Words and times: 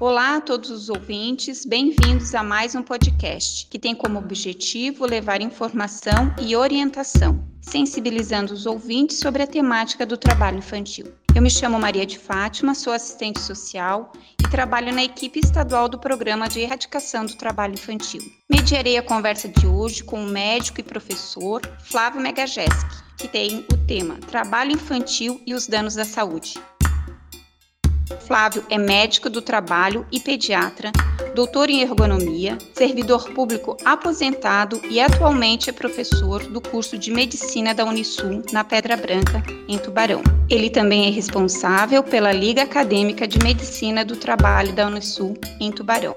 Olá 0.00 0.36
a 0.36 0.40
todos 0.40 0.70
os 0.70 0.88
ouvintes, 0.88 1.64
bem-vindos 1.64 2.34
a 2.34 2.42
mais 2.42 2.74
um 2.74 2.82
podcast 2.82 3.68
que 3.68 3.78
tem 3.78 3.94
como 3.94 4.18
objetivo 4.18 5.06
levar 5.06 5.40
informação 5.40 6.34
e 6.42 6.56
orientação, 6.56 7.46
sensibilizando 7.60 8.52
os 8.52 8.66
ouvintes 8.66 9.20
sobre 9.20 9.44
a 9.44 9.46
temática 9.46 10.04
do 10.04 10.16
trabalho 10.16 10.58
infantil. 10.58 11.06
Eu 11.32 11.40
me 11.40 11.48
chamo 11.48 11.78
Maria 11.78 12.04
de 12.04 12.18
Fátima, 12.18 12.74
sou 12.74 12.92
assistente 12.92 13.40
social 13.40 14.12
e 14.44 14.50
trabalho 14.50 14.92
na 14.92 15.04
equipe 15.04 15.38
estadual 15.38 15.88
do 15.88 15.98
Programa 15.98 16.48
de 16.48 16.60
Erradicação 16.60 17.24
do 17.24 17.36
Trabalho 17.36 17.74
Infantil. 17.74 18.20
Mediarei 18.50 18.98
a 18.98 19.02
conversa 19.02 19.48
de 19.48 19.64
hoje 19.64 20.02
com 20.02 20.24
o 20.24 20.28
médico 20.28 20.80
e 20.80 20.82
professor 20.82 21.62
Flávio 21.84 22.20
Megajeski, 22.20 22.96
que 23.16 23.28
tem 23.28 23.64
o 23.72 23.76
tema 23.86 24.16
Trabalho 24.26 24.72
Infantil 24.72 25.40
e 25.46 25.54
os 25.54 25.68
Danos 25.68 25.96
à 25.96 26.04
Saúde. 26.04 26.54
Flávio 28.26 28.64
é 28.68 28.78
médico 28.78 29.30
do 29.30 29.40
trabalho 29.40 30.06
e 30.12 30.20
pediatra, 30.20 30.92
doutor 31.34 31.70
em 31.70 31.80
ergonomia, 31.80 32.58
servidor 32.74 33.30
público 33.30 33.76
aposentado 33.84 34.80
e 34.88 35.00
atualmente 35.00 35.70
é 35.70 35.72
professor 35.72 36.42
do 36.46 36.60
curso 36.60 36.98
de 36.98 37.10
medicina 37.10 37.74
da 37.74 37.84
Unisul, 37.84 38.42
na 38.52 38.62
Pedra 38.62 38.96
Branca, 38.96 39.42
em 39.68 39.78
Tubarão. 39.78 40.22
Ele 40.50 40.68
também 40.68 41.06
é 41.06 41.10
responsável 41.10 42.02
pela 42.02 42.32
Liga 42.32 42.62
Acadêmica 42.62 43.26
de 43.26 43.38
Medicina 43.38 44.04
do 44.04 44.16
Trabalho 44.16 44.72
da 44.74 44.86
Unisul, 44.86 45.36
em 45.58 45.72
Tubarão. 45.72 46.14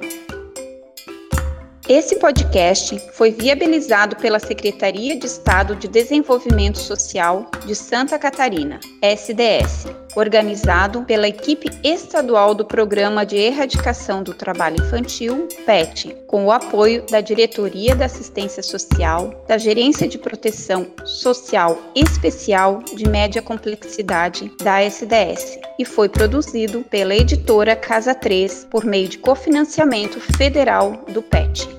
Esse 1.89 2.17
podcast 2.17 3.01
foi 3.13 3.31
viabilizado 3.31 4.17
pela 4.17 4.39
Secretaria 4.39 5.17
de 5.17 5.25
Estado 5.25 5.73
de 5.73 5.87
Desenvolvimento 5.87 6.77
Social 6.77 7.49
de 7.65 7.73
Santa 7.73 8.19
Catarina, 8.19 8.81
SDS, 9.01 9.85
organizado 10.13 11.03
pela 11.03 11.29
equipe 11.29 11.69
estadual 11.85 12.53
do 12.53 12.65
Programa 12.65 13.25
de 13.25 13.37
Erradicação 13.37 14.21
do 14.21 14.33
Trabalho 14.33 14.83
Infantil, 14.83 15.47
PET, 15.65 16.13
com 16.27 16.45
o 16.45 16.51
apoio 16.51 17.05
da 17.05 17.21
Diretoria 17.21 17.95
da 17.95 18.03
Assistência 18.03 18.61
Social, 18.61 19.45
da 19.47 19.57
Gerência 19.57 20.09
de 20.09 20.17
Proteção 20.17 20.87
Social 21.05 21.77
Especial 21.95 22.83
de 22.83 23.07
Média 23.07 23.41
Complexidade 23.41 24.51
da 24.61 24.83
SDS, 24.83 25.57
e 25.79 25.85
foi 25.85 26.09
produzido 26.09 26.83
pela 26.89 27.15
editora 27.15 27.77
Casa 27.77 28.13
3 28.13 28.67
por 28.69 28.83
meio 28.83 29.07
de 29.07 29.19
cofinanciamento 29.19 30.19
federal 30.19 31.05
do 31.07 31.21
PET. 31.21 31.76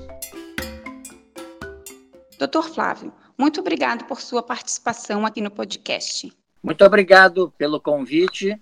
Doutor 2.39 2.69
Flávio, 2.69 3.11
muito 3.37 3.59
obrigado 3.59 4.05
por 4.05 4.21
sua 4.21 4.41
participação 4.41 5.25
aqui 5.25 5.41
no 5.41 5.51
podcast. 5.51 6.31
Muito 6.63 6.85
obrigado 6.85 7.53
pelo 7.57 7.81
convite 7.81 8.57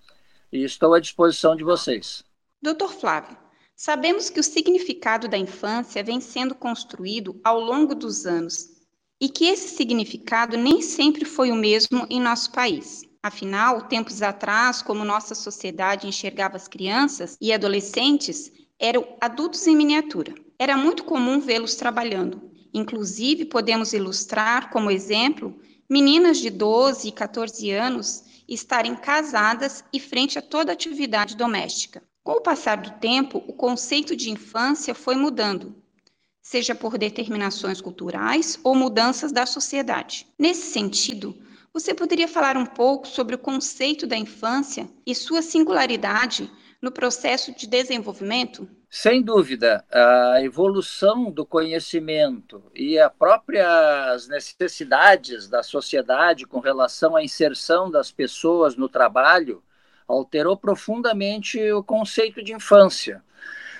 e 0.52 0.64
estou 0.64 0.96
à 0.96 1.00
disposição 1.00 1.56
de 1.56 1.64
vocês. 1.64 2.24
Doutor 2.60 2.92
Flávio, 2.92 3.38
sabemos 3.76 4.32
que 4.32 4.40
o 4.40 4.44
significado 4.44 5.28
da 5.28 5.38
infância 5.38 6.04
vem 6.04 6.20
sendo 6.20 6.56
construído 6.56 7.40
ao 7.44 7.60
longo 7.60 7.94
dos 7.94 8.26
anos 8.26 8.68
e 9.22 9.30
que 9.30 9.46
esse 9.46 9.76
significado 9.76 10.58
nem 10.58 10.82
sempre 10.82 11.24
foi 11.24 11.52
o 11.52 11.56
mesmo 11.56 12.08
em 12.10 12.20
nosso 12.20 12.52
país. 12.52 13.04
Afinal, 13.22 13.84
tempos 13.84 14.24
atrás, 14.24 14.82
como 14.82 15.06
nossa 15.06 15.36
sociedade 15.36 16.08
enxergava 16.08 16.56
as 16.56 16.68
crianças 16.68 17.38
e 17.40 17.54
adolescentes, 17.54 18.52
eram 18.80 19.08
adultos 19.22 19.68
em 19.68 19.76
miniatura. 19.76 20.34
Era 20.58 20.76
muito 20.76 21.04
comum 21.04 21.40
vê-los 21.40 21.76
trabalhando, 21.76 22.57
Inclusive, 22.78 23.46
podemos 23.46 23.92
ilustrar 23.92 24.70
como 24.70 24.92
exemplo 24.92 25.60
meninas 25.90 26.38
de 26.38 26.52
12 26.52 27.08
e 27.08 27.12
14 27.12 27.72
anos 27.72 28.24
estarem 28.48 28.96
casadas 28.96 29.84
e 29.92 30.00
frente 30.00 30.38
a 30.38 30.44
toda 30.44 30.72
atividade 30.72 31.36
doméstica. 31.36 32.04
Com 32.24 32.34
o 32.34 32.42
passar 32.42 32.78
do 32.78 32.92
tempo, 33.00 33.44
o 33.48 33.54
conceito 33.54 34.16
de 34.16 34.30
infância 34.30 34.94
foi 34.94 35.16
mudando, 35.16 35.76
seja 36.40 36.76
por 36.76 37.00
determinações 37.00 37.82
culturais 37.82 38.60
ou 38.64 38.76
mudanças 38.76 39.32
da 39.32 39.48
sociedade. 39.48 40.28
Nesse 40.38 40.72
sentido, 40.72 41.36
você 41.74 41.96
poderia 41.96 42.28
falar 42.28 42.58
um 42.58 42.66
pouco 42.66 43.08
sobre 43.08 43.34
o 43.34 43.40
conceito 43.40 44.06
da 44.06 44.16
infância 44.16 44.88
e 45.04 45.16
sua 45.16 45.42
singularidade 45.42 46.52
no 46.80 46.92
processo 46.92 47.52
de 47.56 47.66
desenvolvimento? 47.66 48.70
Sem 48.90 49.22
dúvida, 49.22 49.84
a 49.92 50.42
evolução 50.42 51.30
do 51.30 51.46
conhecimento 51.46 52.64
e 52.74 52.98
as 52.98 53.12
próprias 53.14 54.30
necessidades 54.30 55.50
da 55.50 55.62
sociedade 55.62 56.46
com 56.46 56.60
relação 56.60 57.16
à 57.16 57.24
inserção 57.24 57.92
das 57.92 58.12
pessoas 58.12 58.78
no 58.78 58.88
trabalho 58.88 59.62
alterou 60.08 60.56
profundamente 60.56 61.60
o 61.72 61.84
conceito 61.84 62.42
de 62.42 62.54
infância. 62.54 63.22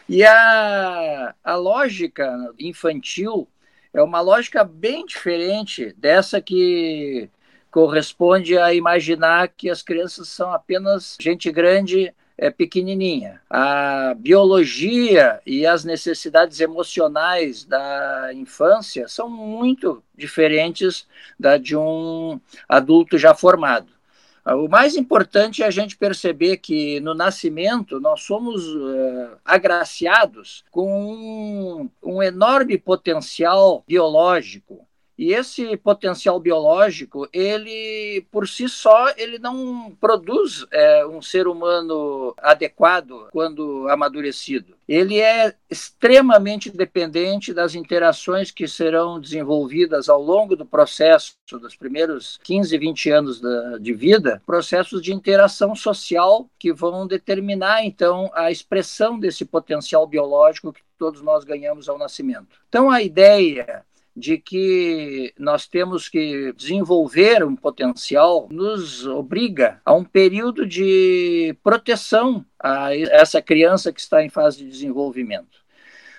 E 0.10 0.26
a, 0.26 1.34
a 1.42 1.56
lógica 1.56 2.54
infantil 2.60 3.48
é 3.94 4.04
uma 4.04 4.20
lógica 4.20 4.64
bem 4.64 5.06
diferente 5.06 5.94
dessa 5.98 6.42
que 6.42 7.30
corresponde 7.72 8.58
a 8.58 8.74
imaginar 8.74 9.48
que 9.48 9.70
as 9.70 9.82
crianças 9.82 10.28
são 10.28 10.52
apenas 10.52 11.18
gente 11.20 11.50
grande 11.50 12.14
é 12.38 12.52
pequenininha. 12.52 13.42
A 13.50 14.14
biologia 14.16 15.42
e 15.46 15.66
as 15.66 15.84
necessidades 15.84 16.60
emocionais 16.60 17.66
da 17.66 18.32
infância 18.34 19.08
são 19.08 19.30
muito 19.30 20.04
diferentes 20.16 21.08
da 21.40 21.58
de 21.58 21.76
um 21.76 22.40
adulto 22.70 23.18
já 23.18 23.34
formado. 23.34 23.98
O 24.46 24.70
mais 24.70 24.96
importante 24.96 25.62
é 25.62 25.66
a 25.66 25.72
gente 25.72 25.98
perceber 25.98 26.58
que 26.58 27.02
no 27.02 27.14
nascimento 27.14 28.00
nós 28.00 28.22
somos 28.22 28.66
uh, 28.66 29.38
agraciados 29.44 30.64
com 30.72 30.90
um, 30.90 31.90
um 32.02 32.24
enorme 32.24 32.78
potencial 32.78 33.84
biológico, 33.86 34.88
e 35.18 35.34
esse 35.34 35.76
potencial 35.78 36.40
biológico, 36.40 37.28
ele 37.34 38.26
por 38.32 38.48
si 38.48 38.70
só, 38.70 39.10
ele 39.18 39.40
não 39.40 39.96
produz 40.00 40.66
é, 40.72 41.06
um 41.06 41.22
ser 41.22 41.48
humano 41.48 42.34
adequado 42.38 43.28
quando 43.32 43.88
amadurecido. 43.90 44.78
Ele 44.88 45.20
é 45.20 45.54
extremamente 45.70 46.70
dependente 46.70 47.54
das 47.54 47.76
interações 47.76 48.52
que 48.52 48.68
serão 48.68 49.20
desenvolvidas 49.20 50.08
ao 50.08 50.22
longo 50.22 50.56
do 50.56 50.66
processo 50.66 51.34
dos 51.52 51.76
primeiros 51.76 52.40
15, 52.44 52.78
20 52.78 53.10
anos 53.10 53.42
da, 53.42 53.78
de 53.78 53.94
vida, 53.94 54.42
processos 54.46 55.02
de 55.02 55.14
interação 55.14 55.76
social 55.76 56.50
que 56.60 56.72
vão 56.72 57.08
determinar 57.08 57.84
então 57.84 58.30
a 58.34 58.52
expressão 58.52 59.20
desse 59.20 59.46
potencial 59.46 60.06
biológico 60.06 60.72
que 60.72 60.82
todos 60.98 61.22
nós 61.22 61.44
ganhamos 61.44 61.90
ao 61.90 61.98
nascimento. 61.98 62.60
Então 62.68 62.90
a 62.90 63.02
ideia 63.02 63.86
de 64.18 64.40
que 64.40 65.32
nós 65.38 65.68
temos 65.68 66.10
que 66.10 66.52
desenvolver 66.54 67.44
um 67.44 67.56
potencial 67.56 68.48
nos 68.50 69.06
obriga 69.06 69.80
a 69.86 69.94
um 69.94 70.04
período 70.04 70.66
de 70.66 71.56
proteção 71.62 72.44
a 72.60 72.98
essa 72.98 73.44
criança 73.44 73.94
que 73.94 74.02
está 74.02 74.24
em 74.24 74.30
fase 74.30 74.58
de 74.58 74.72
desenvolvimento. 74.72 75.60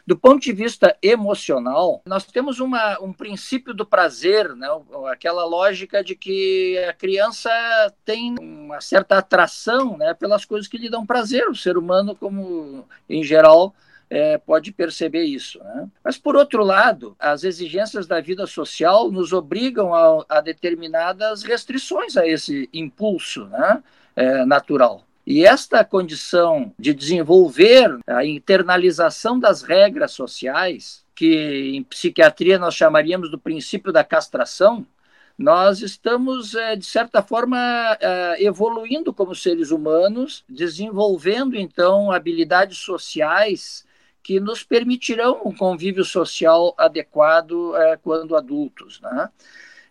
Do 0.07 0.17
ponto 0.17 0.41
de 0.41 0.53
vista 0.53 0.97
emocional, 1.03 2.01
nós 2.07 2.25
temos 2.25 2.61
uma, 2.61 3.03
um 3.03 3.13
princípio 3.13 3.75
do 3.75 3.85
prazer, 3.85 4.55
né? 4.55 4.69
aquela 5.11 5.45
lógica 5.45 6.03
de 6.03 6.15
que 6.15 6.79
a 6.89 6.93
criança 6.93 7.51
tem 8.05 8.37
uma 8.39 8.81
certa 8.81 9.19
atração 9.19 9.99
né, 9.99 10.15
pelas 10.15 10.45
coisas 10.45 10.69
que 10.69 10.79
lhe 10.79 10.89
dão 10.89 11.05
prazer. 11.05 11.49
O 11.49 11.55
ser 11.55 11.77
humano, 11.77 12.15
como 12.15 12.87
em 13.11 13.25
geral, 13.25 13.75
é, 14.11 14.39
pode 14.39 14.73
perceber 14.73 15.25
isso. 15.25 15.59
Né? 15.63 15.89
Mas, 16.03 16.17
por 16.17 16.37
outro 16.37 16.65
lado, 16.65 17.15
as 17.19 17.45
exigências 17.45 18.07
da 18.07 18.21
vida 18.21 18.47
social 18.47 19.11
nos 19.11 19.33
obrigam 19.33 19.95
a, 19.95 20.25
a 20.29 20.41
determinadas 20.41 21.43
restrições 21.43 22.17
a 22.17 22.27
esse 22.27 22.69
impulso 22.73 23.47
né, 23.47 23.83
é, 24.17 24.45
natural. 24.45 25.05
E 25.27 25.45
esta 25.45 25.85
condição 25.85 26.73
de 26.79 26.95
desenvolver 26.95 27.99
a 28.07 28.25
internalização 28.25 29.39
das 29.39 29.63
regras 29.63 30.13
sociais, 30.13 31.05
que 31.15 31.75
em 31.77 31.83
psiquiatria 31.83 32.59
nós 32.59 32.75
chamaríamos 32.75 33.31
do 33.31 33.39
princípio 33.39 33.93
da 33.93 34.03
castração, 34.03 34.87
nós 35.37 35.83
estamos, 35.83 36.55
é, 36.55 36.75
de 36.75 36.85
certa 36.85 37.23
forma, 37.23 37.59
é, 38.01 38.43
evoluindo 38.43 39.13
como 39.13 39.35
seres 39.35 39.71
humanos, 39.71 40.45
desenvolvendo, 40.49 41.57
então, 41.57 42.11
habilidades 42.11 42.79
sociais 42.79 43.87
que 44.29 44.39
nos 44.39 44.63
permitirão 44.63 45.41
um 45.43 45.57
convívio 45.57 46.05
social 46.05 46.75
adequado 46.77 47.75
é, 47.75 47.97
quando 47.97 48.37
adultos. 48.37 49.01
Né? 49.01 49.31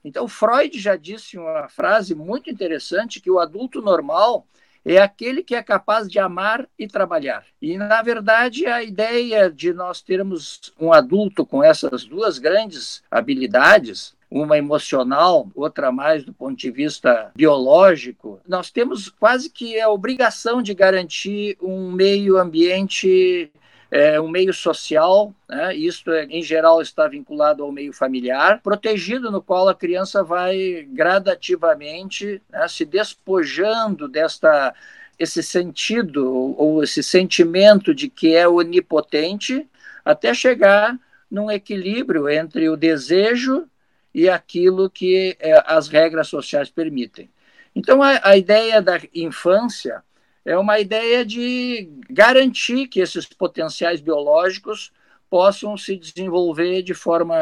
Então, 0.06 0.28
Freud 0.28 0.80
já 0.80 0.96
disse 0.96 1.40
uma 1.40 1.68
frase 1.68 2.14
muito 2.14 2.48
interessante 2.48 3.20
que 3.20 3.32
o 3.32 3.40
adulto 3.40 3.82
normal 3.82 4.46
é 4.86 5.00
aquele 5.00 5.42
que 5.42 5.56
é 5.56 5.64
capaz 5.64 6.08
de 6.08 6.20
amar 6.20 6.70
e 6.78 6.88
trabalhar. 6.88 7.48
E, 7.60 7.80
na 7.80 8.00
verdade, 8.04 8.68
a 8.68 8.84
ideia 8.84 9.50
de 9.50 9.74
nós 9.74 10.04
termos 10.04 10.72
um 10.80 10.94
adulto 10.94 11.44
com 11.44 11.64
essas 11.64 12.06
duas 12.06 12.38
grandes 12.38 13.02
habilidades 13.10 14.16
uma 14.30 14.58
emocional, 14.58 15.50
outra 15.56 15.92
mais 15.92 16.24
do 16.24 16.34
ponto 16.34 16.56
de 16.58 16.70
vista 16.70 17.32
biológico, 17.34 18.40
nós 18.48 18.70
temos 18.70 19.10
quase 19.10 19.50
que 19.50 19.80
a 19.80 19.90
obrigação 19.90 20.62
de 20.62 20.74
garantir 20.74 21.58
um 21.62 21.92
meio 21.92 22.38
ambiente 22.38 23.50
é, 23.90 24.20
um 24.20 24.28
meio 24.28 24.54
social, 24.54 25.34
né? 25.48 25.76
isto 25.76 26.12
é, 26.12 26.26
em 26.26 26.42
geral 26.42 26.82
está 26.82 27.08
vinculado 27.08 27.64
ao 27.64 27.72
meio 27.72 27.94
familiar, 27.94 28.62
protegido 28.62 29.32
no 29.32 29.42
qual 29.42 29.70
a 29.70 29.76
criança 29.76 30.24
vai 30.24 30.88
gradativamente 30.90 32.42
né, 32.50 32.68
se 32.68 32.86
despojando 32.86 34.08
desta 34.08 34.74
esse 35.20 35.42
sentido 35.42 36.56
ou 36.58 36.84
esse 36.84 37.02
sentimento 37.02 37.94
de 37.94 38.08
que 38.08 38.36
é 38.36 38.48
onipotente 38.48 39.68
até 40.06 40.32
chegar 40.32 40.96
num 41.30 41.50
equilíbrio 41.50 42.30
entre 42.30 42.70
o 42.70 42.78
desejo 42.78 43.68
e 44.14 44.30
aquilo 44.30 44.90
que 44.90 45.36
é, 45.40 45.64
as 45.66 45.88
regras 45.88 46.28
sociais 46.28 46.70
permitem. 46.70 47.30
Então, 47.76 48.02
a, 48.02 48.20
a 48.24 48.38
ideia 48.38 48.82
da 48.82 49.00
infância 49.14 50.04
é 50.48 50.58
uma 50.58 50.80
ideia 50.80 51.26
de 51.26 51.92
garantir 52.10 52.88
que 52.88 53.02
esses 53.02 53.26
potenciais 53.26 54.00
biológicos 54.00 54.94
possam 55.30 55.76
se 55.76 55.98
desenvolver 55.98 56.82
de 56.84 56.94
forma 56.94 57.36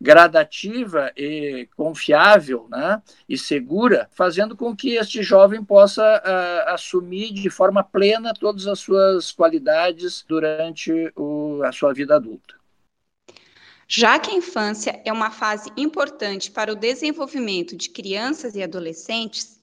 gradativa 0.00 1.12
e 1.14 1.68
confiável 1.76 2.66
né, 2.70 3.02
e 3.28 3.36
segura, 3.36 4.08
fazendo 4.12 4.56
com 4.56 4.74
que 4.74 4.94
este 4.94 5.22
jovem 5.22 5.62
possa 5.62 6.02
uh, 6.02 6.70
assumir 6.70 7.32
de 7.32 7.50
forma 7.50 7.84
plena 7.84 8.32
todas 8.32 8.66
as 8.66 8.80
suas 8.80 9.30
qualidades 9.30 10.24
durante 10.26 11.12
o, 11.14 11.62
a 11.62 11.70
sua 11.70 11.92
vida 11.92 12.16
adulta. 12.16 12.54
Já 13.86 14.18
que 14.18 14.30
a 14.30 14.34
infância 14.34 15.02
é 15.04 15.12
uma 15.12 15.30
fase 15.30 15.70
importante 15.76 16.50
para 16.50 16.72
o 16.72 16.76
desenvolvimento 16.76 17.76
de 17.76 17.90
crianças 17.90 18.56
e 18.56 18.62
adolescentes, 18.62 19.61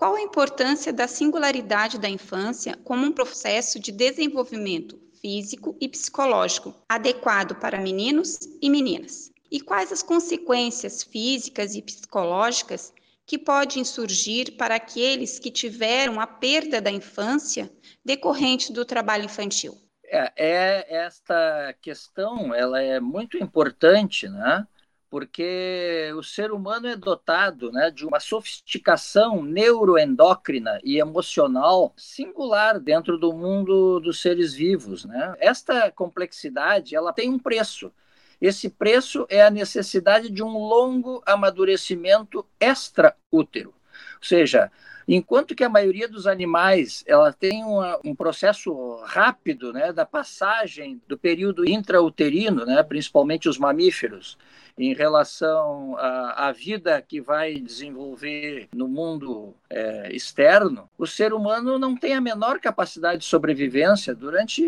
qual 0.00 0.14
a 0.14 0.22
importância 0.22 0.94
da 0.94 1.06
singularidade 1.06 1.98
da 1.98 2.08
infância 2.08 2.74
como 2.84 3.04
um 3.04 3.12
processo 3.12 3.78
de 3.78 3.92
desenvolvimento 3.92 4.98
físico 5.20 5.76
e 5.78 5.86
psicológico 5.86 6.74
adequado 6.88 7.54
para 7.56 7.78
meninos 7.78 8.38
e 8.62 8.70
meninas? 8.70 9.30
E 9.50 9.60
quais 9.60 9.92
as 9.92 10.02
consequências 10.02 11.02
físicas 11.02 11.74
e 11.74 11.82
psicológicas 11.82 12.94
que 13.26 13.36
podem 13.36 13.84
surgir 13.84 14.52
para 14.52 14.76
aqueles 14.76 15.38
que 15.38 15.50
tiveram 15.50 16.18
a 16.18 16.26
perda 16.26 16.80
da 16.80 16.90
infância 16.90 17.70
decorrente 18.02 18.72
do 18.72 18.86
trabalho 18.86 19.26
infantil? 19.26 19.76
É, 20.06 20.32
é, 20.34 20.96
esta 21.04 21.74
questão 21.82 22.54
ela 22.54 22.80
é 22.80 22.98
muito 22.98 23.36
importante, 23.36 24.26
né? 24.30 24.66
Porque 25.10 26.12
o 26.16 26.22
ser 26.22 26.52
humano 26.52 26.86
é 26.86 26.94
dotado 26.94 27.72
né, 27.72 27.90
de 27.90 28.06
uma 28.06 28.20
sofisticação 28.20 29.42
neuroendócrina 29.42 30.78
e 30.84 30.98
emocional 30.98 31.92
singular 31.96 32.78
dentro 32.78 33.18
do 33.18 33.32
mundo 33.32 33.98
dos 33.98 34.22
seres 34.22 34.54
vivos. 34.54 35.04
Né? 35.04 35.34
Esta 35.40 35.90
complexidade 35.90 36.94
ela 36.94 37.12
tem 37.12 37.28
um 37.28 37.40
preço. 37.40 37.92
Esse 38.40 38.70
preço 38.70 39.26
é 39.28 39.42
a 39.42 39.50
necessidade 39.50 40.30
de 40.30 40.42
um 40.42 40.56
longo 40.56 41.20
amadurecimento 41.26 42.46
extraútero. 42.60 43.70
Ou 43.70 44.22
seja, 44.22 44.70
Enquanto 45.12 45.56
que 45.56 45.64
a 45.64 45.68
maioria 45.68 46.06
dos 46.06 46.28
animais 46.28 47.02
ela 47.04 47.32
tem 47.32 47.64
uma, 47.64 47.98
um 48.04 48.14
processo 48.14 48.94
rápido 49.02 49.72
né, 49.72 49.92
da 49.92 50.06
passagem 50.06 51.02
do 51.08 51.18
período 51.18 51.68
intrauterino, 51.68 52.64
né, 52.64 52.80
principalmente 52.84 53.48
os 53.48 53.58
mamíferos, 53.58 54.38
em 54.78 54.94
relação 54.94 55.96
à, 55.98 56.52
vida 56.52 57.02
que 57.02 57.20
vai 57.20 57.54
desenvolver 57.54 58.68
no 58.74 58.88
mundo 58.88 59.54
é, 59.68 60.14
externo, 60.14 60.88
o 60.98 61.06
ser 61.06 61.32
humano 61.32 61.78
não 61.78 61.96
tem 61.96 62.14
a 62.14 62.20
menor 62.20 62.58
capacidade 62.58 63.18
de 63.18 63.24
sobrevivência 63.26 64.14
durante 64.14 64.62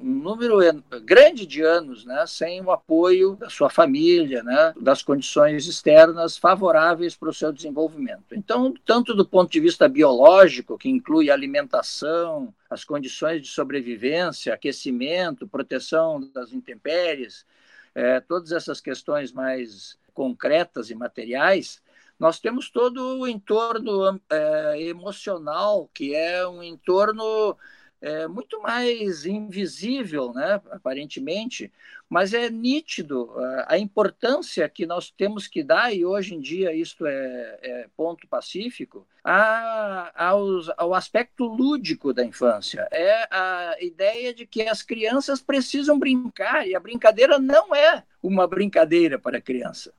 um 0.00 0.14
número 0.14 0.58
grande 1.04 1.46
de 1.46 1.62
anos, 1.62 2.04
né, 2.04 2.24
sem 2.26 2.60
o 2.60 2.70
apoio 2.70 3.36
da 3.36 3.48
sua 3.48 3.70
família, 3.70 4.42
né, 4.42 4.74
das 4.80 5.02
condições 5.02 5.66
externas 5.66 6.36
favoráveis 6.36 7.14
para 7.14 7.30
o 7.30 7.34
seu 7.34 7.52
desenvolvimento. 7.52 8.32
Então, 8.32 8.74
tanto 8.84 9.14
do 9.14 9.24
ponto 9.24 9.50
de 9.50 9.60
vista 9.60 9.81
biológico, 9.88 10.78
que 10.78 10.88
inclui 10.88 11.30
alimentação, 11.30 12.54
as 12.68 12.84
condições 12.84 13.42
de 13.42 13.48
sobrevivência, 13.48 14.54
aquecimento, 14.54 15.46
proteção 15.46 16.20
das 16.32 16.52
intempéries, 16.52 17.46
é, 17.94 18.20
todas 18.20 18.52
essas 18.52 18.80
questões 18.80 19.32
mais 19.32 19.98
concretas 20.14 20.90
e 20.90 20.94
materiais, 20.94 21.82
nós 22.18 22.38
temos 22.38 22.70
todo 22.70 23.20
o 23.20 23.26
entorno 23.26 24.20
é, 24.30 24.80
emocional, 24.82 25.90
que 25.92 26.14
é 26.14 26.46
um 26.46 26.62
entorno 26.62 27.56
é, 28.02 28.26
muito 28.26 28.60
mais 28.60 29.24
invisível, 29.24 30.32
né, 30.34 30.60
aparentemente, 30.70 31.72
mas 32.08 32.34
é 32.34 32.50
nítido 32.50 33.32
a, 33.38 33.74
a, 33.74 33.78
importância 33.78 34.68
que 34.68 34.84
nós 34.84 35.08
temos 35.08 35.46
que 35.46 35.62
dar, 35.62 35.94
e 35.94 36.04
hoje 36.04 36.34
em 36.34 36.40
dia 36.40 36.74
isso 36.74 37.06
é, 37.06 37.58
é 37.62 37.86
ponto 37.96 38.26
pacífico, 38.26 39.06
a, 39.24 40.26
aos, 40.26 40.68
ao 40.76 40.92
aspecto 40.94 41.44
lúdico 41.44 42.12
da 42.12 42.24
infância. 42.24 42.88
É 42.90 43.28
a 43.30 43.76
ideia 43.80 44.34
de 44.34 44.46
que 44.46 44.62
as 44.62 44.82
crianças 44.82 45.40
precisam 45.40 45.96
brincar, 45.96 46.66
e 46.66 46.74
a 46.74 46.80
brincadeira 46.80 47.38
não 47.38 47.72
é 47.72 48.02
uma 48.20 48.48
brincadeira 48.48 49.16
para 49.16 49.38
a 49.38 49.40
criança. 49.40 49.92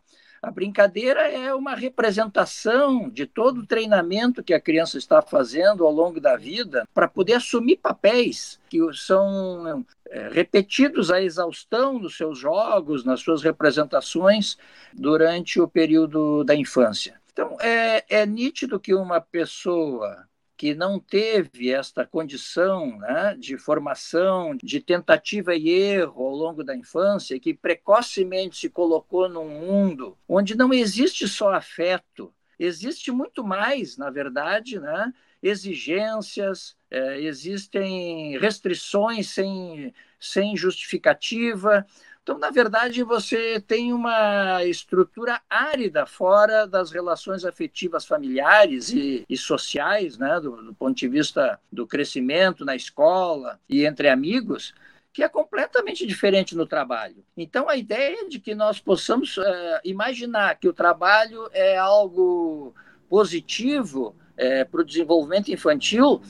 A 0.44 0.52
brincadeira 0.52 1.22
é 1.32 1.56
uma 1.56 1.74
representação 1.74 3.10
de 3.10 3.26
todo 3.26 3.62
o 3.62 3.66
treinamento 3.66 4.44
que 4.44 4.54
a 4.54 4.60
criança 4.60 4.98
está 4.98 5.22
fazendo 5.22 5.86
ao 5.86 5.92
longo 5.92 6.20
da 6.20 6.36
vida 6.36 6.86
para 6.94 7.08
poder 7.08 7.36
assumir 7.36 7.78
papéis 7.78 8.60
que 8.70 8.78
são 8.92 9.86
é, 10.10 10.28
repetidos 10.28 11.10
à 11.10 11.22
exaustão 11.22 11.98
nos 11.98 12.18
seus 12.18 12.38
jogos, 12.38 13.06
nas 13.06 13.22
suas 13.22 13.42
representações 13.42 14.58
durante 14.94 15.62
o 15.62 15.68
período 15.68 16.44
da 16.44 16.54
infância. 16.54 17.22
Então, 17.32 17.56
é, 17.62 18.04
é 18.10 18.26
nítido 18.26 18.82
que 18.82 18.94
uma 18.94 19.22
pessoa 19.22 20.28
que 20.56 20.74
não 20.74 21.00
teve 21.00 21.72
esta 21.72 22.06
condição 22.06 22.98
né, 23.00 23.36
de 23.38 23.58
formação, 23.58 24.56
de 24.56 24.80
tentativa 24.80 25.56
e 25.56 25.70
erro 25.70 26.26
ao 26.26 26.36
longo 26.36 26.64
da 26.64 26.76
infância, 26.76 27.40
que 27.40 27.54
precocemente 27.54 28.58
se 28.58 28.70
colocou 28.70 29.28
num 29.28 29.50
mundo 29.50 30.18
onde 30.28 30.56
não 30.56 30.74
existe 30.74 31.28
só 31.28 31.54
afeto, 31.54 32.34
existe 32.58 33.12
muito 33.12 33.44
mais, 33.44 33.98
na 33.98 34.10
verdade, 34.10 34.80
né, 34.80 35.12
exigências, 35.44 36.76
é, 36.90 37.22
existem 37.22 38.40
restrições 38.40 39.30
sem, 39.30 39.94
sem 40.20 40.56
justificativa, 40.56 41.86
então, 42.24 42.40
na 42.40 42.50
verdade, 42.50 43.04
você 43.04 43.60
tem 43.60 43.92
uma 43.92 44.64
estrutura 44.64 45.42
árida 45.50 46.06
fora 46.06 46.66
das 46.66 46.90
relações 46.90 47.44
afetivas 47.44 48.06
familiares 48.06 48.90
e, 48.92 49.26
e 49.28 49.36
sociais, 49.36 50.18
né, 50.18 50.40
do, 50.40 50.56
do 50.64 50.74
ponto 50.74 50.96
de 50.96 51.08
vista 51.10 51.60
do 51.70 51.86
crescimento 51.86 52.64
na 52.64 52.78
escola 52.78 53.60
e 53.68 53.86
entre 53.86 54.08
amigos, 54.08 54.74
que 55.12 55.22
é 55.22 55.28
completamente 55.28 56.08
diferente 56.08 56.56
no 56.56 56.66
trabalho. 56.66 57.26
Então, 57.36 57.68
a 57.68 57.76
ideia 57.76 58.30
de 58.30 58.40
que 58.40 58.56
nós 58.56 58.80
possamos 58.80 59.36
uh, 59.36 59.44
imaginar 59.84 60.56
que 60.56 60.68
o 60.70 60.74
trabalho 60.74 61.50
é 61.52 61.78
algo 61.78 62.74
positivo 63.10 64.16
é, 64.38 64.64
para 64.64 64.82
o 64.82 64.86
desenvolvimento 64.86 65.52
infantil 65.52 66.22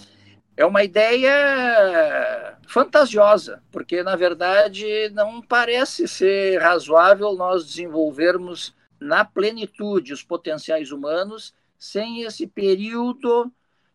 é 0.56 0.66
uma 0.66 0.84
ideia 0.84 2.58
fantasiosa, 2.68 3.62
porque 3.72 4.04
na 4.04 4.16
verdade 4.16 5.10
não 5.14 5.42
parece 5.42 6.08
ser 6.08 6.62
razoável 6.62 7.34
nós 7.34 7.66
desenvolvermos 7.66 8.76
na 9.00 9.26
plenitude 9.26 10.14
os 10.14 10.24
potenciais 10.24 10.92
humanos 10.92 11.54
sem 11.78 12.22
esse 12.22 12.48
período 12.48 13.52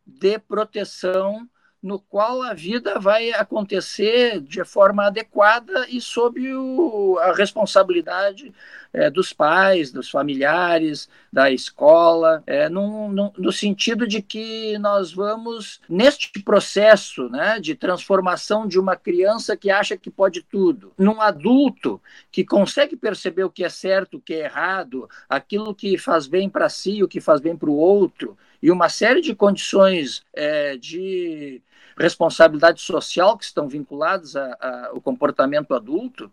de 0.07 0.39
proteção 0.39 1.49
no 1.83 2.01
qual 2.01 2.43
a 2.43 2.53
vida 2.53 2.99
vai 2.99 3.31
acontecer 3.31 4.41
de 4.41 4.65
forma 4.65 5.07
adequada 5.07 5.87
e 5.89 6.01
sob 6.01 6.53
o, 6.55 7.19
a 7.21 7.33
responsabilidade 7.33 8.53
é, 8.93 9.11
dos 9.11 9.33
pais, 9.33 9.93
dos 9.93 10.11
familiares, 10.11 11.09
da 11.33 11.51
escola, 11.51 12.43
é, 12.47 12.69
no 12.69 13.53
sentido 13.53 14.07
de 14.07 14.23
que 14.23 14.79
nós 14.79 15.13
vamos, 15.13 15.81
neste 15.89 16.31
processo 16.43 17.29
né, 17.29 17.61
de 17.61 17.75
transformação 17.75 18.67
de 18.67 18.79
uma 18.79 18.97
criança 18.97 19.57
que 19.57 19.71
acha 19.71 19.97
que 19.97 20.11
pode 20.11 20.43
tudo, 20.43 20.93
num 20.99 21.21
adulto 21.21 22.01
que 22.31 22.45
consegue 22.45 22.97
perceber 22.97 23.45
o 23.45 23.51
que 23.51 23.65
é 23.65 23.69
certo, 23.69 24.17
o 24.17 24.21
que 24.21 24.35
é 24.35 24.45
errado, 24.45 25.09
aquilo 25.29 25.75
que 25.75 25.99
faz 25.99 26.27
bem 26.27 26.49
para 26.49 26.69
si, 26.69 27.03
o 27.03 27.09
que 27.09 27.21
faz 27.21 27.41
bem 27.41 27.57
para 27.57 27.71
o 27.71 27.77
outro, 27.77 28.37
e 28.63 28.71
uma 28.71 28.89
série 28.89 29.21
de 29.21 29.35
condições 29.35 30.25
é, 30.35 30.77
de 30.77 31.63
responsabilidade 31.97 32.81
social 32.81 33.37
que 33.37 33.45
estão 33.45 33.69
vinculadas 33.69 34.37
ao 34.37 35.01
comportamento 35.01 35.75
adulto, 35.75 36.31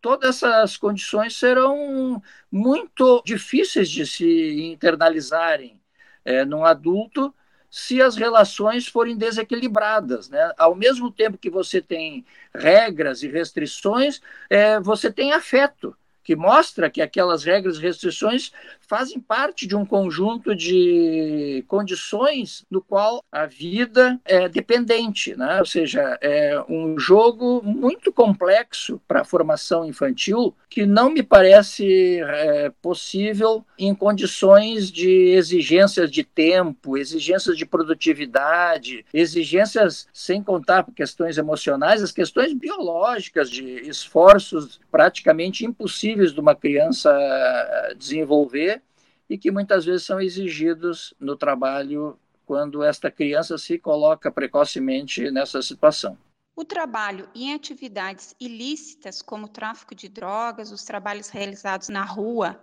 todas 0.00 0.42
essas 0.42 0.76
condições 0.76 1.36
serão 1.36 2.22
muito 2.50 3.22
difíceis 3.24 3.90
de 3.90 4.06
se 4.06 4.62
internalizarem 4.72 5.80
é, 6.24 6.44
num 6.44 6.64
adulto 6.64 7.34
se 7.70 8.00
as 8.00 8.16
relações 8.16 8.88
forem 8.88 9.16
desequilibradas. 9.16 10.28
Né? 10.28 10.52
Ao 10.58 10.74
mesmo 10.74 11.10
tempo 11.10 11.38
que 11.38 11.50
você 11.50 11.80
tem 11.80 12.24
regras 12.54 13.22
e 13.22 13.28
restrições, 13.28 14.20
é, 14.48 14.80
você 14.80 15.12
tem 15.12 15.32
afeto 15.32 15.96
que 16.28 16.36
mostra 16.36 16.90
que 16.90 17.00
aquelas 17.00 17.42
regras 17.42 17.78
e 17.78 17.80
restrições 17.80 18.52
fazem 18.86 19.18
parte 19.18 19.66
de 19.66 19.74
um 19.74 19.86
conjunto 19.86 20.54
de 20.54 21.64
condições 21.66 22.66
no 22.70 22.82
qual 22.82 23.24
a 23.32 23.46
vida 23.46 24.20
é 24.26 24.46
dependente, 24.46 25.34
né? 25.34 25.58
ou 25.58 25.64
seja, 25.64 26.18
é 26.20 26.62
um 26.68 26.98
jogo 26.98 27.62
muito 27.64 28.12
complexo 28.12 29.00
para 29.08 29.22
a 29.22 29.24
formação 29.24 29.86
infantil 29.86 30.54
que 30.68 30.84
não 30.84 31.08
me 31.08 31.22
parece 31.22 32.20
é, 32.20 32.70
possível 32.82 33.64
em 33.78 33.94
condições 33.94 34.92
de 34.92 35.30
exigências 35.30 36.10
de 36.10 36.22
tempo, 36.22 36.98
exigências 36.98 37.56
de 37.56 37.64
produtividade, 37.64 39.02
exigências 39.14 40.06
sem 40.12 40.42
contar 40.42 40.86
questões 40.94 41.38
emocionais, 41.38 42.02
as 42.02 42.12
questões 42.12 42.52
biológicas 42.52 43.48
de 43.48 43.64
esforços 43.88 44.78
praticamente 44.90 45.64
impossíveis 45.64 46.17
possíveis 46.18 46.32
de 46.32 46.40
uma 46.40 46.54
criança 46.54 47.10
eh, 47.12 47.94
desenvolver 47.94 48.82
e 49.30 49.38
que 49.38 49.50
muitas 49.50 49.84
vezes 49.84 50.04
são 50.04 50.20
exigidos 50.20 51.14
no 51.20 51.36
trabalho 51.36 52.18
quando 52.44 52.82
esta 52.82 53.10
criança 53.10 53.56
se 53.56 53.78
coloca 53.78 54.30
precocemente 54.32 55.30
nessa 55.30 55.62
situação. 55.62 56.18
O 56.56 56.64
trabalho 56.64 57.28
em 57.34 57.54
atividades 57.54 58.34
ilícitas, 58.40 59.22
como 59.22 59.46
o 59.46 59.48
tráfico 59.48 59.94
de 59.94 60.08
drogas, 60.08 60.72
os 60.72 60.82
trabalhos 60.82 61.28
realizados 61.28 61.88
na 61.88 62.02
rua, 62.02 62.58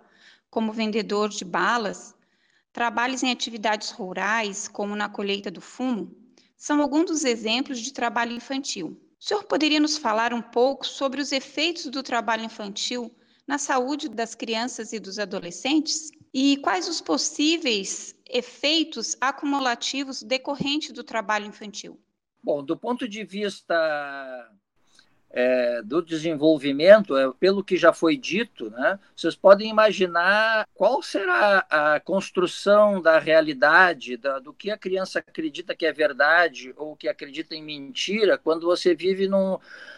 como 0.50 0.74
vendedor 0.74 1.30
de 1.30 1.46
balas, 1.46 2.14
trabalhos 2.74 3.24
em 3.24 3.32
atividades 3.32 3.92
rurais, 3.92 4.68
como 4.68 4.96
na 4.96 5.08
colheita 5.08 5.50
do 5.50 5.62
fumo, 5.62 6.14
são 6.58 6.82
alguns 6.82 7.06
dos 7.06 7.24
exemplos 7.24 7.80
de 7.80 7.94
trabalho 7.94 8.34
infantil. 8.34 9.00
O 9.18 9.24
senhor 9.24 9.44
poderia 9.44 9.80
nos 9.80 9.98
falar 9.98 10.34
um 10.34 10.42
pouco 10.42 10.86
sobre 10.86 11.22
os 11.22 11.32
efeitos 11.32 11.86
do 11.86 12.04
trabalho 12.04 12.44
infantil 12.44 13.16
na 13.48 13.58
saúde 13.58 14.10
das 14.10 14.36
crianças 14.36 14.94
e 14.94 15.00
dos 15.00 15.20
adolescentes? 15.20 16.10
E 16.34 16.58
quais 16.58 16.88
os 16.88 17.00
possíveis 17.00 18.16
efeitos 18.30 19.16
acumulativos 19.22 20.22
decorrentes 20.22 20.92
do 20.92 21.04
trabalho 21.04 21.46
infantil? 21.46 22.00
Bom, 22.44 22.64
do 22.64 22.78
ponto 22.78 23.08
de 23.08 23.24
vista 23.24 23.76
é, 25.36 25.82
do 25.84 26.02
desenvolvimento, 26.02 27.18
é, 27.18 27.30
pelo 27.38 27.62
que 27.62 27.76
já 27.76 27.92
foi 27.92 28.16
dito, 28.16 28.70
né, 28.70 28.98
vocês 29.14 29.36
podem 29.36 29.70
imaginar 29.70 30.66
qual 30.74 31.04
será 31.04 31.66
a 31.70 32.00
construção 32.00 33.02
da 33.02 33.20
realidade, 33.20 34.16
da, 34.16 34.40
do 34.40 34.54
que 34.54 34.72
a 34.72 34.78
criança 34.78 35.20
acredita 35.20 35.76
que 35.76 35.86
é 35.86 35.92
verdade 35.92 36.74
ou 36.78 36.96
que 36.96 37.10
acredita 37.10 37.54
em 37.54 37.62
mentira, 37.62 38.38
quando 38.38 38.66
você 38.66 38.96
vive 38.96 39.28
num, 39.28 39.58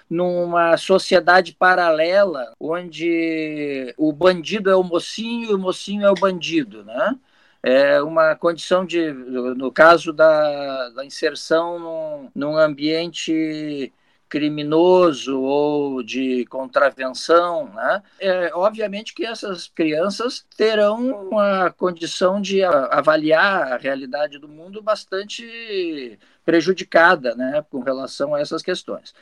numa 0.10 0.76
sociedade 0.76 1.54
paralela, 1.54 2.56
onde 2.60 3.94
o 3.96 4.12
bandido 4.12 4.72
é 4.72 4.76
o 4.76 4.84
mocinho 4.84 5.52
e 5.52 5.54
o 5.54 5.60
mocinho 5.60 6.04
é 6.04 6.10
o 6.10 6.16
bandido, 6.16 6.84
né? 6.84 7.16
é 7.62 8.02
uma 8.02 8.36
condição 8.36 8.86
de, 8.86 9.12
no 9.12 9.72
caso 9.72 10.14
da, 10.14 10.90
da 10.90 11.06
inserção 11.06 11.80
num, 11.80 12.32
num 12.34 12.58
ambiente 12.58 13.92
criminoso 14.30 15.42
ou 15.42 16.04
de 16.04 16.46
contravenção, 16.46 17.70
né? 17.74 18.04
É, 18.20 18.52
obviamente 18.54 19.14
que 19.14 19.26
essas 19.26 19.68
crianças 19.68 20.46
terão 20.56 21.30
uma 21.30 21.72
condição 21.72 22.42
de 22.42 22.64
avaliar 22.64 23.74
a 23.74 23.78
realidade 23.78 24.40
do 24.40 24.48
mundo 24.48 24.82
bastante 24.82 26.20
prejudicada, 26.46 27.36
né, 27.36 27.64
com 27.70 27.82
relação 27.82 28.34
a 28.34 28.40
essas 28.40 28.62
questões. 28.62 29.14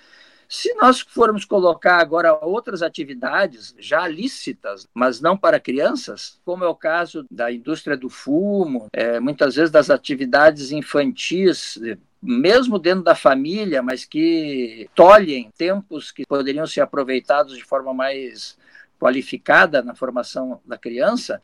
Se 0.47 0.73
nós 0.75 1.01
formos 1.01 1.45
colocar 1.45 1.97
agora 1.97 2.33
outras 2.45 2.81
atividades 2.81 3.75
já 3.79 4.07
lícitas, 4.07 4.87
mas 4.93 5.19
não 5.19 5.37
para 5.37 5.59
crianças, 5.59 6.39
como 6.45 6.63
é 6.63 6.67
o 6.67 6.75
caso 6.75 7.25
da 7.29 7.51
indústria 7.51 7.97
do 7.97 8.09
fumo, 8.09 8.87
é, 8.93 9.19
muitas 9.19 9.55
vezes 9.55 9.71
das 9.71 9.89
atividades 9.89 10.71
infantis, 10.71 11.79
mesmo 12.21 12.79
dentro 12.79 13.03
da 13.03 13.15
família, 13.15 13.81
mas 13.81 14.05
que 14.05 14.89
tolhem 14.95 15.51
tempos 15.57 16.11
que 16.11 16.25
poderiam 16.25 16.65
ser 16.67 16.81
aproveitados 16.81 17.57
de 17.57 17.63
forma 17.63 17.93
mais 17.93 18.57
qualificada 18.99 19.81
na 19.81 19.93
formação 19.93 20.61
da 20.65 20.77
criança, 20.77 21.41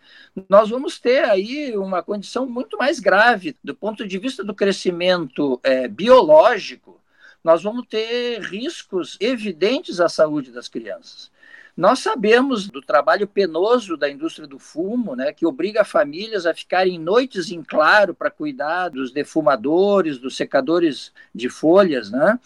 nós 0.49 0.69
vamos 0.69 0.99
ter 0.99 1.25
aí 1.25 1.77
uma 1.77 2.01
condição 2.01 2.45
muito 2.47 2.77
mais 2.77 2.99
grave 2.99 3.55
do 3.63 3.75
ponto 3.75 4.07
de 4.07 4.17
vista 4.17 4.43
do 4.43 4.55
crescimento 4.55 5.59
é, 5.63 5.87
biológico 5.87 7.00
nós 7.43 7.63
vamos 7.63 7.85
ter 7.87 8.39
riscos 8.39 9.17
evidentes 9.19 9.99
à 9.99 10.07
saúde 10.07 10.51
das 10.51 10.67
crianças. 10.67 11.31
Nós 11.75 11.99
sabemos 11.99 12.67
do 12.67 12.81
trabalho 12.81 13.25
penoso 13.25 13.95
da 13.95 14.09
indústria 14.09 14.45
do 14.45 14.59
fumo, 14.59 15.15
né, 15.15 15.31
que 15.31 15.45
obriga 15.45 15.85
famílias 15.85 16.45
a 16.45 16.53
ficarem 16.53 16.99
noites 16.99 17.49
em 17.49 17.63
claro 17.63 18.13
para 18.13 18.29
cuidar 18.29 18.89
dos 18.89 19.11
defumadores, 19.11 20.17
dos 20.17 20.35
secadores 20.35 21.13
de 21.33 21.49
folhas, 21.49 22.11
né? 22.11 22.37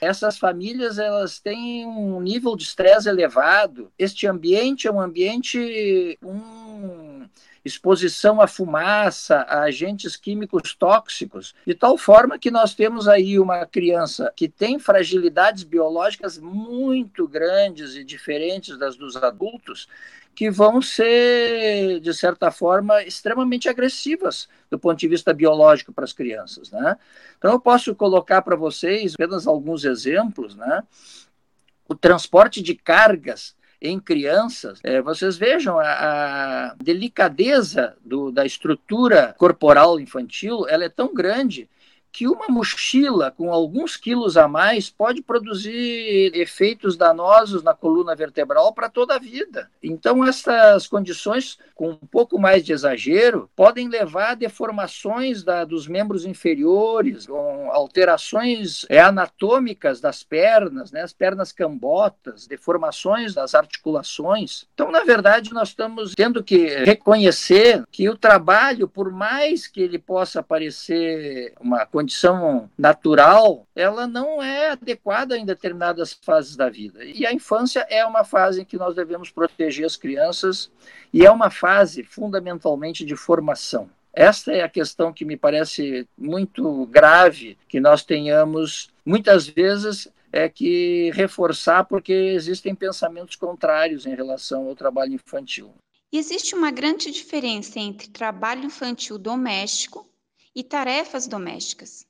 Essas 0.00 0.36
famílias 0.36 0.98
elas 0.98 1.40
têm 1.40 1.86
um 1.86 2.20
nível 2.20 2.54
de 2.54 2.64
estresse 2.64 3.08
elevado. 3.08 3.90
Este 3.98 4.26
ambiente 4.26 4.86
é 4.86 4.92
um 4.92 5.00
ambiente 5.00 6.18
um 6.22 7.03
exposição 7.64 8.40
à 8.40 8.46
fumaça, 8.46 9.36
a 9.48 9.62
agentes 9.62 10.16
químicos 10.16 10.74
tóxicos, 10.74 11.54
de 11.66 11.74
tal 11.74 11.96
forma 11.96 12.38
que 12.38 12.50
nós 12.50 12.74
temos 12.74 13.08
aí 13.08 13.38
uma 13.38 13.64
criança 13.64 14.32
que 14.36 14.48
tem 14.48 14.78
fragilidades 14.78 15.62
biológicas 15.62 16.38
muito 16.38 17.26
grandes 17.26 17.94
e 17.94 18.04
diferentes 18.04 18.76
das 18.78 18.96
dos 18.96 19.16
adultos, 19.16 19.88
que 20.34 20.50
vão 20.50 20.82
ser, 20.82 22.00
de 22.00 22.12
certa 22.12 22.50
forma, 22.50 23.02
extremamente 23.04 23.68
agressivas 23.68 24.48
do 24.68 24.78
ponto 24.78 24.98
de 24.98 25.08
vista 25.08 25.32
biológico 25.32 25.92
para 25.92 26.04
as 26.04 26.12
crianças. 26.12 26.70
Né? 26.70 26.96
Então, 27.38 27.52
eu 27.52 27.60
posso 27.60 27.94
colocar 27.94 28.42
para 28.42 28.56
vocês 28.56 29.14
apenas 29.14 29.46
alguns 29.46 29.84
exemplos. 29.84 30.56
Né? 30.56 30.82
O 31.88 31.94
transporte 31.94 32.60
de 32.60 32.74
cargas 32.74 33.54
em 33.84 34.00
crianças, 34.00 34.80
é, 34.82 35.02
vocês 35.02 35.36
vejam 35.36 35.78
a, 35.78 35.84
a 35.84 36.74
delicadeza 36.82 37.94
do, 38.02 38.32
da 38.32 38.46
estrutura 38.46 39.34
corporal 39.38 40.00
infantil, 40.00 40.66
ela 40.68 40.84
é 40.84 40.88
tão 40.88 41.12
grande 41.12 41.68
que 42.14 42.28
uma 42.28 42.46
mochila 42.48 43.32
com 43.32 43.52
alguns 43.52 43.96
quilos 43.96 44.36
a 44.36 44.46
mais 44.46 44.88
pode 44.88 45.20
produzir 45.20 46.30
efeitos 46.32 46.96
danosos 46.96 47.64
na 47.64 47.74
coluna 47.74 48.14
vertebral 48.14 48.72
para 48.72 48.88
toda 48.88 49.16
a 49.16 49.18
vida. 49.18 49.68
Então, 49.82 50.24
essas 50.24 50.86
condições, 50.86 51.58
com 51.74 51.90
um 51.90 51.96
pouco 51.96 52.38
mais 52.38 52.64
de 52.64 52.72
exagero, 52.72 53.50
podem 53.56 53.88
levar 53.88 54.30
a 54.30 54.34
deformações 54.34 55.42
da, 55.42 55.64
dos 55.64 55.88
membros 55.88 56.24
inferiores, 56.24 57.26
alterações 57.72 58.86
é, 58.88 59.00
anatômicas 59.00 60.00
das 60.00 60.22
pernas, 60.22 60.92
né, 60.92 61.02
as 61.02 61.12
pernas 61.12 61.50
cambotas, 61.50 62.46
deformações 62.46 63.34
das 63.34 63.56
articulações. 63.56 64.68
Então, 64.72 64.92
na 64.92 65.02
verdade, 65.02 65.52
nós 65.52 65.70
estamos 65.70 66.14
tendo 66.14 66.44
que 66.44 66.64
reconhecer 66.84 67.82
que 67.90 68.08
o 68.08 68.16
trabalho, 68.16 68.86
por 68.86 69.10
mais 69.10 69.66
que 69.66 69.80
ele 69.80 69.98
possa 69.98 70.44
parecer 70.44 71.54
uma 71.60 71.84
condição 71.84 72.03
condição 72.04 72.70
natural, 72.76 73.66
ela 73.74 74.06
não 74.06 74.42
é 74.42 74.72
adequada 74.72 75.38
em 75.38 75.46
determinadas 75.46 76.12
fases 76.12 76.54
da 76.54 76.68
vida. 76.68 77.02
E 77.02 77.24
a 77.24 77.32
infância 77.32 77.86
é 77.88 78.04
uma 78.04 78.24
fase 78.24 78.60
em 78.60 78.64
que 78.64 78.76
nós 78.76 78.94
devemos 78.94 79.30
proteger 79.30 79.86
as 79.86 79.96
crianças 79.96 80.70
e 81.10 81.24
é 81.24 81.30
uma 81.30 81.50
fase 81.50 82.02
fundamentalmente 82.02 83.06
de 83.06 83.16
formação. 83.16 83.88
Esta 84.12 84.52
é 84.52 84.62
a 84.62 84.68
questão 84.68 85.14
que 85.14 85.24
me 85.24 85.34
parece 85.34 86.06
muito 86.16 86.86
grave 86.86 87.56
que 87.66 87.80
nós 87.80 88.04
tenhamos 88.04 88.90
muitas 89.04 89.46
vezes 89.46 90.06
é 90.30 90.46
que 90.48 91.10
reforçar 91.14 91.84
porque 91.84 92.12
existem 92.12 92.74
pensamentos 92.74 93.34
contrários 93.34 94.04
em 94.04 94.14
relação 94.14 94.68
ao 94.68 94.76
trabalho 94.76 95.14
infantil. 95.14 95.72
Existe 96.12 96.54
uma 96.54 96.70
grande 96.70 97.10
diferença 97.10 97.80
entre 97.80 98.08
trabalho 98.08 98.64
infantil 98.64 99.16
doméstico 99.16 100.06
e 100.54 100.62
tarefas 100.62 101.26
domésticas. 101.26 102.06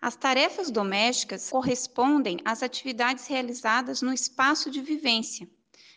As 0.00 0.16
tarefas 0.16 0.70
domésticas 0.70 1.50
correspondem 1.50 2.38
às 2.44 2.62
atividades 2.62 3.26
realizadas 3.26 4.02
no 4.02 4.12
espaço 4.12 4.70
de 4.70 4.80
vivência, 4.80 5.48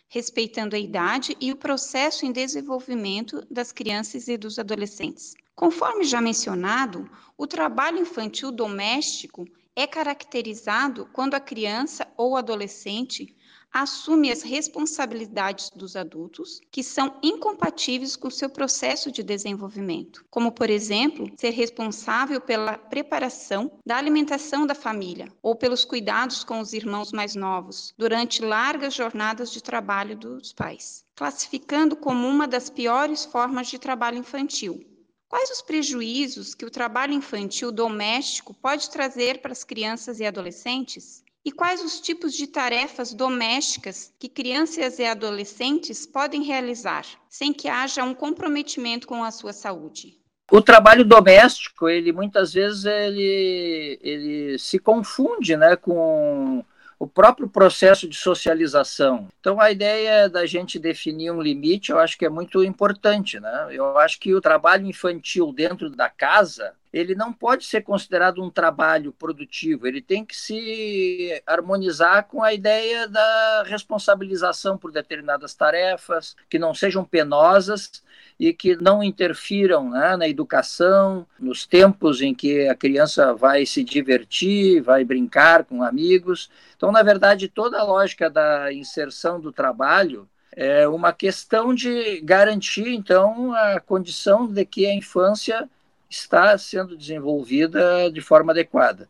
respeitando 0.08 0.74
a 0.74 0.78
idade 0.78 1.36
e 1.40 1.52
o 1.52 1.56
processo 1.56 2.24
em 2.24 2.32
desenvolvimento 2.32 3.46
das 3.50 3.72
crianças 3.72 4.28
e 4.28 4.36
dos 4.36 4.58
adolescentes. 4.58 5.34
Conforme 5.54 6.04
já 6.04 6.20
mencionado, 6.20 7.10
o 7.36 7.46
trabalho 7.46 7.98
infantil 7.98 8.50
doméstico 8.50 9.46
é 9.76 9.86
caracterizado 9.86 11.08
quando 11.12 11.34
a 11.34 11.40
criança 11.40 12.06
ou 12.16 12.36
adolescente 12.36 13.36
assume 13.72 14.30
as 14.30 14.42
responsabilidades 14.42 15.70
dos 15.70 15.96
adultos 15.96 16.60
que 16.70 16.82
são 16.82 17.18
incompatíveis 17.22 18.16
com 18.16 18.30
seu 18.30 18.48
processo 18.48 19.12
de 19.12 19.22
desenvolvimento, 19.22 20.24
como, 20.30 20.50
por 20.50 20.70
exemplo, 20.70 21.30
ser 21.36 21.50
responsável 21.50 22.40
pela 22.40 22.78
preparação 22.78 23.70
da 23.86 23.96
alimentação 23.96 24.66
da 24.66 24.74
família 24.74 25.32
ou 25.42 25.54
pelos 25.54 25.84
cuidados 25.84 26.42
com 26.44 26.60
os 26.60 26.72
irmãos 26.72 27.12
mais 27.12 27.34
novos 27.34 27.94
durante 27.96 28.42
largas 28.42 28.94
jornadas 28.94 29.50
de 29.50 29.62
trabalho 29.62 30.16
dos 30.16 30.52
pais, 30.52 31.04
classificando 31.14 31.96
como 31.96 32.26
uma 32.26 32.48
das 32.48 32.70
piores 32.70 33.24
formas 33.24 33.68
de 33.68 33.78
trabalho 33.78 34.18
infantil. 34.18 34.84
Quais 35.28 35.50
os 35.50 35.60
prejuízos 35.60 36.54
que 36.54 36.64
o 36.64 36.70
trabalho 36.70 37.12
infantil 37.12 37.70
doméstico 37.70 38.54
pode 38.54 38.88
trazer 38.88 39.42
para 39.42 39.52
as 39.52 39.62
crianças 39.62 40.20
e 40.20 40.24
adolescentes? 40.24 41.22
E 41.48 41.50
quais 41.50 41.82
os 41.82 41.98
tipos 41.98 42.34
de 42.34 42.46
tarefas 42.46 43.14
domésticas 43.14 44.12
que 44.18 44.28
crianças 44.28 44.98
e 44.98 45.06
adolescentes 45.06 46.04
podem 46.04 46.42
realizar, 46.42 47.06
sem 47.26 47.54
que 47.54 47.70
haja 47.70 48.04
um 48.04 48.12
comprometimento 48.12 49.06
com 49.06 49.24
a 49.24 49.30
sua 49.30 49.54
saúde? 49.54 50.18
O 50.52 50.60
trabalho 50.60 51.06
doméstico, 51.06 51.88
ele 51.88 52.12
muitas 52.12 52.52
vezes 52.52 52.84
ele, 52.84 53.98
ele 54.02 54.58
se 54.58 54.78
confunde 54.78 55.56
né, 55.56 55.74
com 55.74 56.62
o 56.98 57.06
próprio 57.06 57.48
processo 57.48 58.06
de 58.06 58.16
socialização. 58.18 59.28
Então, 59.40 59.58
a 59.58 59.70
ideia 59.70 60.28
da 60.28 60.44
gente 60.44 60.78
definir 60.78 61.30
um 61.30 61.40
limite, 61.40 61.92
eu 61.92 61.98
acho 61.98 62.18
que 62.18 62.26
é 62.26 62.28
muito 62.28 62.62
importante. 62.62 63.40
Né? 63.40 63.68
Eu 63.70 63.96
acho 63.96 64.20
que 64.20 64.34
o 64.34 64.40
trabalho 64.42 64.84
infantil 64.84 65.50
dentro 65.50 65.88
da 65.88 66.10
casa, 66.10 66.74
ele 66.92 67.14
não 67.14 67.32
pode 67.32 67.64
ser 67.64 67.82
considerado 67.82 68.42
um 68.42 68.50
trabalho 68.50 69.12
produtivo, 69.12 69.86
ele 69.86 70.00
tem 70.00 70.24
que 70.24 70.36
se 70.36 71.42
harmonizar 71.46 72.24
com 72.24 72.42
a 72.42 72.52
ideia 72.52 73.06
da 73.06 73.64
responsabilização 73.66 74.78
por 74.78 74.90
determinadas 74.90 75.54
tarefas, 75.54 76.36
que 76.48 76.58
não 76.58 76.74
sejam 76.74 77.04
penosas 77.04 78.02
e 78.38 78.52
que 78.52 78.76
não 78.76 79.02
interfiram 79.02 79.90
né, 79.90 80.16
na 80.16 80.28
educação, 80.28 81.26
nos 81.38 81.66
tempos 81.66 82.22
em 82.22 82.34
que 82.34 82.68
a 82.68 82.74
criança 82.74 83.34
vai 83.34 83.66
se 83.66 83.82
divertir, 83.82 84.80
vai 84.80 85.04
brincar 85.04 85.64
com 85.64 85.82
amigos. 85.82 86.48
Então, 86.76 86.92
na 86.92 87.02
verdade, 87.02 87.48
toda 87.48 87.78
a 87.78 87.84
lógica 87.84 88.30
da 88.30 88.72
inserção 88.72 89.40
do 89.40 89.52
trabalho 89.52 90.28
é 90.52 90.88
uma 90.88 91.12
questão 91.12 91.74
de 91.74 92.20
garantir, 92.20 92.88
então, 92.88 93.52
a 93.52 93.80
condição 93.80 94.46
de 94.46 94.64
que 94.64 94.86
a 94.86 94.94
infância 94.94 95.68
está 96.08 96.56
sendo 96.56 96.96
desenvolvida 96.96 98.10
de 98.10 98.20
forma 98.20 98.52
adequada. 98.52 99.08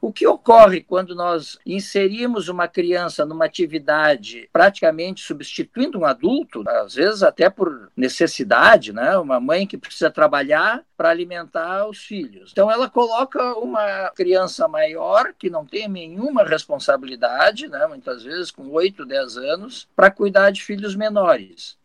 O 0.00 0.12
que 0.12 0.26
ocorre 0.26 0.82
quando 0.82 1.14
nós 1.14 1.58
inserimos 1.64 2.48
uma 2.48 2.68
criança 2.68 3.24
numa 3.24 3.46
atividade 3.46 4.48
praticamente 4.52 5.22
substituindo 5.22 5.98
um 5.98 6.04
adulto, 6.04 6.62
às 6.68 6.94
vezes 6.94 7.22
até 7.22 7.48
por 7.48 7.90
necessidade, 7.96 8.92
né? 8.92 9.16
Uma 9.16 9.40
mãe 9.40 9.66
que 9.66 9.78
precisa 9.78 10.10
trabalhar 10.10 10.84
para 10.96 11.08
alimentar 11.08 11.88
os 11.88 11.98
filhos. 11.98 12.50
Então 12.52 12.70
ela 12.70 12.90
coloca 12.90 13.54
uma 13.54 14.10
criança 14.10 14.68
maior 14.68 15.32
que 15.36 15.48
não 15.48 15.64
tem 15.64 15.88
nenhuma 15.88 16.44
responsabilidade, 16.44 17.66
né? 17.66 17.86
Muitas 17.86 18.22
vezes 18.22 18.50
com 18.50 18.68
8, 18.68 19.04
10 19.04 19.36
anos, 19.38 19.88
para 19.96 20.10
cuidar 20.10 20.50
de 20.50 20.62
filhos 20.62 20.94
menores. 20.94 21.78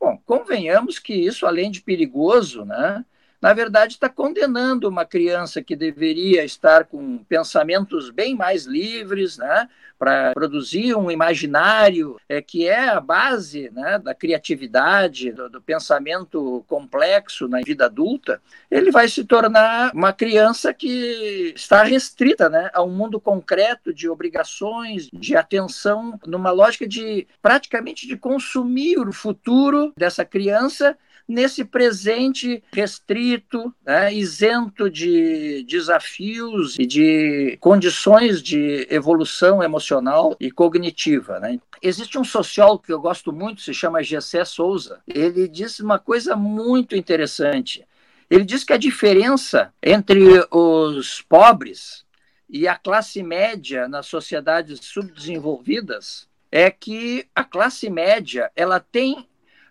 Bom, 0.00 0.16
convenhamos 0.24 0.98
que 0.98 1.12
isso, 1.12 1.44
além 1.44 1.70
de 1.70 1.82
perigoso, 1.82 2.64
né, 2.64 3.04
na 3.40 3.52
verdade, 3.52 3.94
está 3.94 4.08
condenando 4.08 4.88
uma 4.88 5.04
criança 5.04 5.62
que 5.62 5.74
deveria 5.74 6.44
estar 6.44 6.84
com 6.84 7.18
pensamentos 7.24 8.10
bem 8.10 8.36
mais 8.36 8.66
livres, 8.66 9.38
né, 9.38 9.68
para 10.00 10.32
produzir 10.32 10.94
um 10.96 11.10
imaginário 11.10 12.18
é, 12.26 12.40
que 12.40 12.66
é 12.66 12.88
a 12.88 12.98
base 12.98 13.70
né, 13.70 13.98
da 13.98 14.14
criatividade, 14.14 15.30
do, 15.30 15.50
do, 15.50 15.60
pensamento 15.60 16.64
complexo 16.66 17.46
na 17.46 17.60
vida 17.60 17.84
adulta, 17.84 18.40
ele 18.70 18.90
vai 18.90 19.08
se 19.08 19.24
tornar 19.24 19.92
uma 19.94 20.10
criança 20.10 20.72
que 20.72 21.52
está 21.54 21.82
restrita 21.82 22.48
né, 22.48 22.70
a 22.72 22.82
um 22.82 22.88
mundo 22.88 23.20
concreto 23.20 23.92
de 23.92 24.08
obrigações, 24.08 25.10
de 25.12 25.36
atenção, 25.36 26.18
numa 26.26 26.50
lógica 26.50 26.88
de 26.88 27.26
praticamente 27.42 28.06
de 28.06 28.16
consumir 28.16 28.98
o 28.98 29.12
futuro 29.12 29.92
dessa 29.94 30.24
criança 30.24 30.96
nesse 31.30 31.64
presente 31.64 32.62
restrito, 32.72 33.72
né, 33.86 34.12
isento 34.12 34.90
de 34.90 35.64
desafios 35.64 36.76
e 36.78 36.84
de 36.84 37.56
condições 37.60 38.42
de 38.42 38.86
evolução 38.90 39.62
emocional 39.62 40.36
e 40.40 40.50
cognitiva. 40.50 41.38
Né? 41.38 41.60
Existe 41.80 42.18
um 42.18 42.24
sociólogo 42.24 42.82
que 42.82 42.92
eu 42.92 43.00
gosto 43.00 43.32
muito, 43.32 43.62
se 43.62 43.72
chama 43.72 44.02
Gessé 44.02 44.44
Souza. 44.44 45.00
Ele 45.06 45.46
disse 45.46 45.82
uma 45.82 46.00
coisa 46.00 46.34
muito 46.34 46.96
interessante. 46.96 47.86
Ele 48.28 48.44
diz 48.44 48.64
que 48.64 48.72
a 48.72 48.76
diferença 48.76 49.72
entre 49.80 50.20
os 50.50 51.22
pobres 51.22 52.04
e 52.48 52.66
a 52.66 52.74
classe 52.74 53.22
média 53.22 53.86
nas 53.86 54.06
sociedades 54.06 54.80
subdesenvolvidas 54.82 56.28
é 56.50 56.70
que 56.70 57.26
a 57.34 57.44
classe 57.44 57.88
média 57.88 58.50
ela 58.56 58.80
tem 58.80 59.28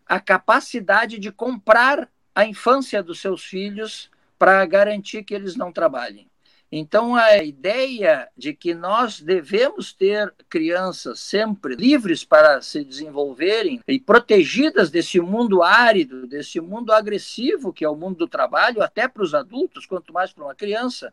a 0.09 0.19
capacidade 0.19 1.19
de 1.19 1.31
comprar 1.31 2.09
a 2.33 2.43
infância 2.43 3.03
dos 3.03 3.21
seus 3.21 3.45
filhos 3.45 4.09
para 4.39 4.65
garantir 4.65 5.23
que 5.23 5.35
eles 5.35 5.55
não 5.55 5.71
trabalhem. 5.71 6.27
Então, 6.71 7.15
a 7.15 7.43
ideia 7.43 8.27
de 8.37 8.53
que 8.53 8.75
nós 8.75 9.21
devemos 9.21 9.91
ter 9.91 10.33
crianças 10.47 11.19
sempre 11.19 11.75
livres 11.75 12.23
para 12.23 12.61
se 12.61 12.83
desenvolverem 12.83 13.81
e 13.87 13.99
protegidas 13.99 14.91
desse 14.91 15.19
mundo 15.19 15.63
árido, 15.63 16.27
desse 16.27 16.59
mundo 16.59 16.91
agressivo 16.91 17.73
que 17.73 17.83
é 17.83 17.89
o 17.89 17.95
mundo 17.95 18.17
do 18.17 18.27
trabalho, 18.27 18.83
até 18.83 19.07
para 19.07 19.23
os 19.23 19.33
adultos, 19.33 19.85
quanto 19.85 20.13
mais 20.13 20.31
para 20.31 20.43
uma 20.43 20.55
criança, 20.55 21.11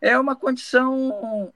é 0.00 0.18
uma 0.18 0.34
condição 0.34 1.52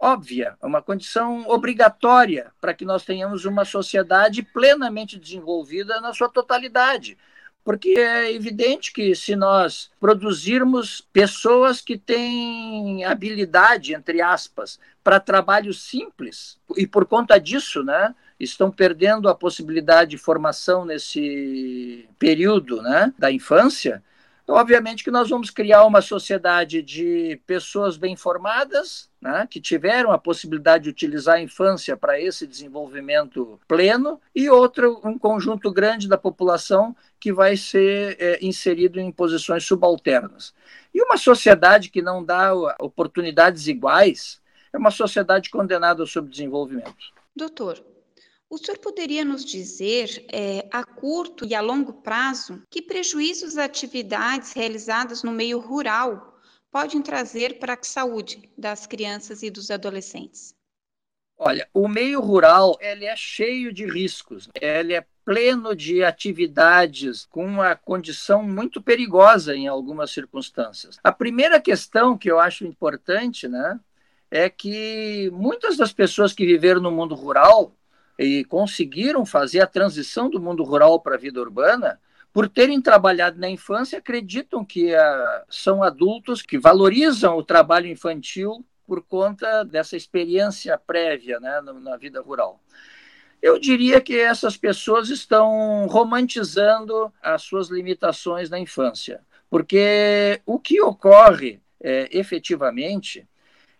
óbvia, 0.00 0.56
é 0.60 0.66
uma 0.66 0.80
condição 0.80 1.46
obrigatória 1.46 2.50
para 2.60 2.72
que 2.72 2.86
nós 2.86 3.04
tenhamos 3.04 3.44
uma 3.44 3.66
sociedade 3.66 4.42
plenamente 4.42 5.18
desenvolvida 5.18 6.00
na 6.00 6.14
sua 6.14 6.28
totalidade. 6.28 7.18
Porque 7.62 7.90
é 7.90 8.32
evidente 8.32 8.90
que 8.90 9.14
se 9.14 9.36
nós 9.36 9.90
produzirmos 10.00 11.06
pessoas 11.12 11.82
que 11.82 11.98
têm 11.98 13.04
habilidade, 13.04 13.94
entre 13.94 14.22
aspas, 14.22 14.80
para 15.04 15.20
trabalho 15.20 15.74
simples, 15.74 16.58
e 16.74 16.86
por 16.86 17.04
conta 17.04 17.38
disso, 17.38 17.84
né, 17.84 18.14
estão 18.38 18.70
perdendo 18.70 19.28
a 19.28 19.34
possibilidade 19.34 20.12
de 20.12 20.18
formação 20.18 20.86
nesse 20.86 22.08
período 22.18 22.80
né, 22.80 23.12
da 23.18 23.30
infância, 23.30 24.02
obviamente 24.52 25.04
que 25.04 25.10
nós 25.10 25.28
vamos 25.28 25.50
criar 25.50 25.84
uma 25.84 26.00
sociedade 26.00 26.82
de 26.82 27.40
pessoas 27.46 27.96
bem 27.96 28.16
formadas, 28.16 29.10
né, 29.20 29.46
que 29.48 29.60
tiveram 29.60 30.12
a 30.12 30.18
possibilidade 30.18 30.84
de 30.84 30.90
utilizar 30.90 31.36
a 31.36 31.40
infância 31.40 31.96
para 31.96 32.20
esse 32.20 32.46
desenvolvimento 32.46 33.60
pleno, 33.68 34.20
e 34.34 34.48
outro, 34.48 35.00
um 35.04 35.18
conjunto 35.18 35.70
grande 35.72 36.08
da 36.08 36.18
população 36.18 36.96
que 37.18 37.32
vai 37.32 37.56
ser 37.56 38.16
é, 38.18 38.38
inserido 38.44 38.98
em 38.98 39.12
posições 39.12 39.64
subalternas. 39.64 40.54
E 40.94 41.02
uma 41.02 41.16
sociedade 41.16 41.90
que 41.90 42.02
não 42.02 42.24
dá 42.24 42.52
oportunidades 42.78 43.68
iguais 43.68 44.40
é 44.72 44.78
uma 44.78 44.90
sociedade 44.90 45.50
condenada 45.50 46.02
ao 46.02 46.06
subdesenvolvimento. 46.06 47.12
Doutor, 47.34 47.82
o 48.50 48.58
senhor 48.58 48.78
poderia 48.78 49.24
nos 49.24 49.44
dizer, 49.44 50.26
é, 50.32 50.68
a 50.72 50.84
curto 50.84 51.46
e 51.46 51.54
a 51.54 51.60
longo 51.60 51.92
prazo, 51.92 52.60
que 52.68 52.82
prejuízos 52.82 53.56
atividades 53.56 54.52
realizadas 54.52 55.22
no 55.22 55.30
meio 55.30 55.60
rural 55.60 56.36
podem 56.68 57.00
trazer 57.00 57.60
para 57.60 57.74
a 57.74 57.82
saúde 57.82 58.50
das 58.58 58.86
crianças 58.86 59.44
e 59.44 59.50
dos 59.50 59.70
adolescentes? 59.70 60.52
Olha, 61.38 61.66
o 61.72 61.88
meio 61.88 62.20
rural 62.20 62.76
ele 62.80 63.06
é 63.06 63.16
cheio 63.16 63.72
de 63.72 63.86
riscos, 63.86 64.48
ele 64.60 64.94
é 64.94 65.06
pleno 65.24 65.74
de 65.74 66.02
atividades 66.02 67.24
com 67.26 67.46
uma 67.46 67.76
condição 67.76 68.42
muito 68.42 68.82
perigosa 68.82 69.54
em 69.54 69.68
algumas 69.68 70.10
circunstâncias. 70.10 70.98
A 71.04 71.12
primeira 71.12 71.60
questão 71.60 72.18
que 72.18 72.30
eu 72.30 72.40
acho 72.40 72.66
importante, 72.66 73.46
né, 73.46 73.78
é 74.28 74.50
que 74.50 75.30
muitas 75.32 75.76
das 75.76 75.92
pessoas 75.92 76.32
que 76.32 76.44
viveram 76.44 76.80
no 76.80 76.90
mundo 76.90 77.14
rural 77.14 77.74
e 78.20 78.44
conseguiram 78.44 79.24
fazer 79.24 79.60
a 79.60 79.66
transição 79.66 80.28
do 80.28 80.38
mundo 80.38 80.62
rural 80.62 81.00
para 81.00 81.14
a 81.14 81.18
vida 81.18 81.40
urbana, 81.40 81.98
por 82.30 82.48
terem 82.48 82.80
trabalhado 82.80 83.40
na 83.40 83.48
infância, 83.48 83.98
acreditam 83.98 84.62
que 84.62 84.94
uh, 84.94 84.98
são 85.48 85.82
adultos 85.82 86.42
que 86.42 86.58
valorizam 86.58 87.36
o 87.36 87.42
trabalho 87.42 87.86
infantil 87.86 88.64
por 88.86 89.02
conta 89.02 89.64
dessa 89.64 89.96
experiência 89.96 90.76
prévia 90.76 91.40
né, 91.40 91.60
na 91.80 91.96
vida 91.96 92.20
rural. 92.20 92.60
Eu 93.40 93.58
diria 93.58 94.02
que 94.02 94.18
essas 94.18 94.54
pessoas 94.54 95.08
estão 95.08 95.86
romantizando 95.86 97.10
as 97.22 97.42
suas 97.42 97.68
limitações 97.68 98.50
na 98.50 98.58
infância. 98.58 99.22
Porque 99.48 100.42
o 100.44 100.58
que 100.58 100.80
ocorre 100.82 101.60
é, 101.82 102.08
efetivamente 102.12 103.26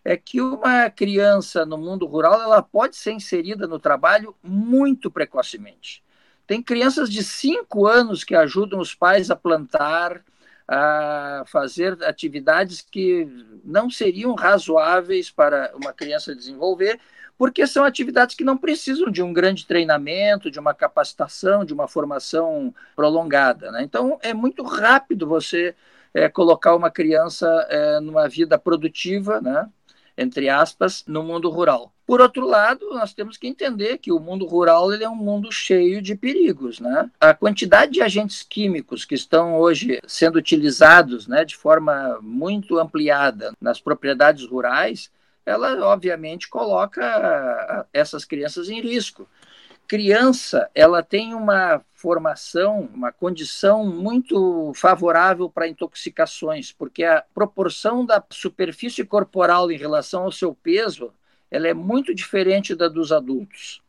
é 0.03 0.17
que 0.17 0.41
uma 0.41 0.89
criança 0.89 1.65
no 1.65 1.77
mundo 1.77 2.05
rural 2.05 2.41
ela 2.41 2.61
pode 2.61 2.95
ser 2.95 3.11
inserida 3.11 3.67
no 3.67 3.79
trabalho 3.79 4.35
muito 4.43 5.11
precocemente. 5.11 6.03
Tem 6.47 6.61
crianças 6.61 7.09
de 7.09 7.23
5 7.23 7.87
anos 7.87 8.23
que 8.23 8.35
ajudam 8.35 8.79
os 8.79 8.95
pais 8.95 9.29
a 9.29 9.35
plantar, 9.35 10.23
a 10.67 11.43
fazer 11.47 12.03
atividades 12.03 12.81
que 12.81 13.27
não 13.63 13.89
seriam 13.89 14.33
razoáveis 14.33 15.29
para 15.29 15.71
uma 15.75 15.93
criança 15.93 16.35
desenvolver, 16.35 16.99
porque 17.37 17.65
são 17.65 17.83
atividades 17.83 18.35
que 18.35 18.43
não 18.43 18.57
precisam 18.57 19.09
de 19.09 19.21
um 19.21 19.33
grande 19.33 19.65
treinamento, 19.65 20.51
de 20.51 20.59
uma 20.59 20.73
capacitação, 20.73 21.65
de 21.65 21.73
uma 21.73 21.87
formação 21.87 22.73
prolongada. 22.95 23.71
Né? 23.71 23.83
Então, 23.83 24.19
é 24.21 24.33
muito 24.33 24.63
rápido 24.63 25.27
você 25.27 25.75
é, 26.13 26.29
colocar 26.29 26.75
uma 26.75 26.91
criança 26.91 27.47
é, 27.69 27.99
numa 27.99 28.27
vida 28.27 28.57
produtiva, 28.59 29.41
né? 29.41 29.67
Entre 30.17 30.49
aspas, 30.49 31.03
no 31.07 31.23
mundo 31.23 31.49
rural. 31.49 31.93
Por 32.05 32.19
outro 32.19 32.45
lado, 32.45 32.89
nós 32.89 33.13
temos 33.13 33.37
que 33.37 33.47
entender 33.47 33.97
que 33.97 34.11
o 34.11 34.19
mundo 34.19 34.45
rural 34.45 34.91
ele 34.91 35.03
é 35.03 35.09
um 35.09 35.15
mundo 35.15 35.51
cheio 35.51 36.01
de 36.01 36.15
perigos. 36.15 36.79
Né? 36.79 37.09
A 37.19 37.33
quantidade 37.33 37.93
de 37.93 38.01
agentes 38.01 38.43
químicos 38.43 39.05
que 39.05 39.15
estão 39.15 39.57
hoje 39.57 39.99
sendo 40.05 40.37
utilizados 40.37 41.27
né, 41.27 41.45
de 41.45 41.55
forma 41.55 42.19
muito 42.21 42.77
ampliada 42.77 43.53
nas 43.61 43.79
propriedades 43.79 44.45
rurais 44.45 45.09
ela 45.45 45.85
obviamente 45.87 46.47
coloca 46.47 47.85
essas 47.93 48.25
crianças 48.25 48.69
em 48.69 48.81
risco. 48.81 49.27
Criança, 49.87 50.69
ela 50.73 51.03
tem 51.03 51.33
uma 51.33 51.81
formação, 51.93 52.89
uma 52.93 53.11
condição 53.11 53.85
muito 53.85 54.71
favorável 54.73 55.49
para 55.49 55.67
intoxicações, 55.67 56.71
porque 56.71 57.03
a 57.03 57.23
proporção 57.33 58.05
da 58.05 58.23
superfície 58.29 59.03
corporal 59.03 59.71
em 59.71 59.77
relação 59.77 60.23
ao 60.23 60.31
seu 60.31 60.55
peso, 60.55 61.13
ela 61.49 61.67
é 61.67 61.73
muito 61.73 62.15
diferente 62.15 62.73
da 62.73 62.87
dos 62.87 63.11
adultos. 63.11 63.81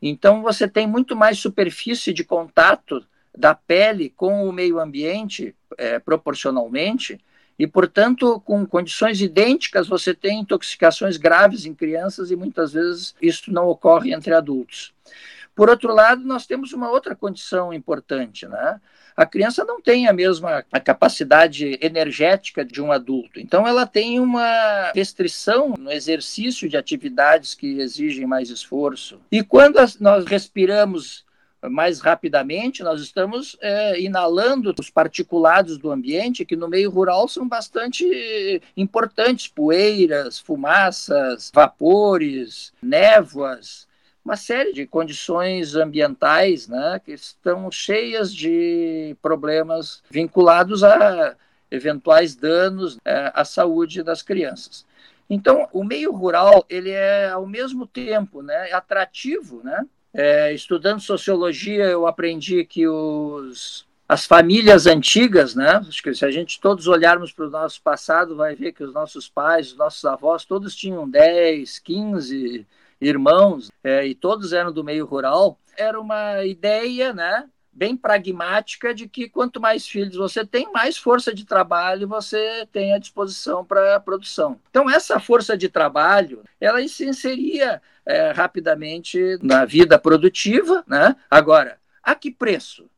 Então 0.00 0.42
você 0.42 0.66
tem 0.66 0.86
muito 0.86 1.14
mais 1.14 1.38
superfície 1.38 2.12
de 2.12 2.24
contato 2.24 3.04
da 3.36 3.54
pele 3.54 4.10
com 4.16 4.48
o 4.48 4.52
meio 4.52 4.80
ambiente, 4.80 5.54
é, 5.76 5.98
proporcionalmente, 5.98 7.20
e, 7.60 7.66
portanto, 7.66 8.40
com 8.40 8.64
condições 8.64 9.20
idênticas, 9.20 9.86
você 9.86 10.14
tem 10.14 10.40
intoxicações 10.40 11.18
graves 11.18 11.66
em 11.66 11.74
crianças 11.74 12.30
e 12.30 12.36
muitas 12.36 12.72
vezes 12.72 13.14
isso 13.20 13.52
não 13.52 13.68
ocorre 13.68 14.14
entre 14.14 14.32
adultos. 14.32 14.94
Por 15.60 15.68
outro 15.68 15.92
lado, 15.92 16.24
nós 16.24 16.46
temos 16.46 16.72
uma 16.72 16.90
outra 16.90 17.14
condição 17.14 17.70
importante, 17.70 18.48
né? 18.48 18.80
A 19.14 19.26
criança 19.26 19.62
não 19.62 19.78
tem 19.78 20.08
a 20.08 20.12
mesma 20.14 20.64
a 20.72 20.80
capacidade 20.80 21.78
energética 21.82 22.64
de 22.64 22.80
um 22.80 22.90
adulto, 22.90 23.38
então 23.38 23.68
ela 23.68 23.86
tem 23.86 24.18
uma 24.18 24.90
restrição 24.94 25.74
no 25.78 25.92
exercício 25.92 26.66
de 26.66 26.78
atividades 26.78 27.54
que 27.54 27.78
exigem 27.78 28.26
mais 28.26 28.48
esforço. 28.48 29.20
E 29.30 29.42
quando 29.42 29.76
nós 30.00 30.24
respiramos 30.24 31.26
mais 31.62 32.00
rapidamente, 32.00 32.82
nós 32.82 33.02
estamos 33.02 33.58
é, 33.60 34.00
inalando 34.00 34.74
os 34.80 34.88
particulados 34.88 35.76
do 35.76 35.90
ambiente, 35.90 36.46
que 36.46 36.56
no 36.56 36.68
meio 36.68 36.88
rural 36.88 37.28
são 37.28 37.46
bastante 37.46 38.62
importantes 38.74 39.46
poeiras, 39.46 40.38
fumaças, 40.38 41.52
vapores, 41.52 42.72
névoas 42.82 43.89
uma 44.24 44.36
série 44.36 44.72
de 44.72 44.86
condições 44.86 45.74
ambientais 45.74 46.68
né, 46.68 47.00
que 47.04 47.12
estão 47.12 47.70
cheias 47.70 48.34
de 48.34 49.16
problemas 49.22 50.02
vinculados 50.10 50.84
a 50.84 51.36
eventuais 51.70 52.34
danos 52.34 52.98
é, 53.04 53.32
à 53.34 53.44
saúde 53.44 54.02
das 54.02 54.22
crianças. 54.22 54.84
Então, 55.28 55.68
o 55.72 55.84
meio 55.84 56.12
rural 56.12 56.64
ele 56.68 56.90
é 56.90 57.30
ao 57.30 57.46
mesmo 57.46 57.86
tempo 57.86 58.42
né, 58.42 58.72
atrativo, 58.72 59.62
né, 59.62 59.86
é, 60.12 60.52
estudando 60.52 61.00
sociologia, 61.00 61.84
eu 61.84 62.06
aprendi 62.06 62.64
que 62.64 62.86
os, 62.88 63.86
as 64.08 64.26
famílias 64.26 64.86
antigas, 64.86 65.54
né? 65.54 65.76
Acho 65.76 66.02
que 66.02 66.12
se 66.12 66.24
a 66.24 66.30
gente 66.32 66.60
todos 66.60 66.88
olharmos 66.88 67.32
para 67.32 67.46
o 67.46 67.50
nosso 67.50 67.80
passado, 67.80 68.34
vai 68.34 68.56
ver 68.56 68.72
que 68.72 68.82
os 68.82 68.92
nossos 68.92 69.28
pais, 69.28 69.70
os 69.70 69.76
nossos 69.76 70.04
avós, 70.04 70.44
todos 70.44 70.74
tinham 70.74 71.08
10, 71.08 71.78
15 71.78 72.66
irmãos, 73.00 73.70
é, 73.82 74.06
e 74.06 74.14
todos 74.14 74.52
eram 74.52 74.72
do 74.72 74.84
meio 74.84 75.06
rural. 75.06 75.58
Era 75.76 76.00
uma 76.00 76.44
ideia, 76.44 77.12
né? 77.12 77.48
bem 77.72 77.96
pragmática 77.96 78.92
de 78.92 79.08
que 79.08 79.28
quanto 79.28 79.60
mais 79.60 79.86
filhos 79.86 80.16
você 80.16 80.44
tem, 80.44 80.70
mais 80.72 80.96
força 80.96 81.32
de 81.32 81.44
trabalho 81.44 82.08
você 82.08 82.66
tem 82.72 82.92
à 82.92 82.98
disposição 82.98 83.64
para 83.64 83.96
a 83.96 84.00
produção. 84.00 84.60
Então, 84.70 84.90
essa 84.90 85.18
força 85.20 85.56
de 85.56 85.68
trabalho, 85.68 86.42
ela 86.60 86.86
se 86.88 87.06
inseria 87.06 87.80
é, 88.04 88.32
rapidamente 88.32 89.38
na 89.40 89.64
vida 89.64 89.98
produtiva. 89.98 90.84
Né? 90.86 91.14
Agora, 91.30 91.78
a 92.02 92.14
que 92.14 92.30
preço? 92.30 92.90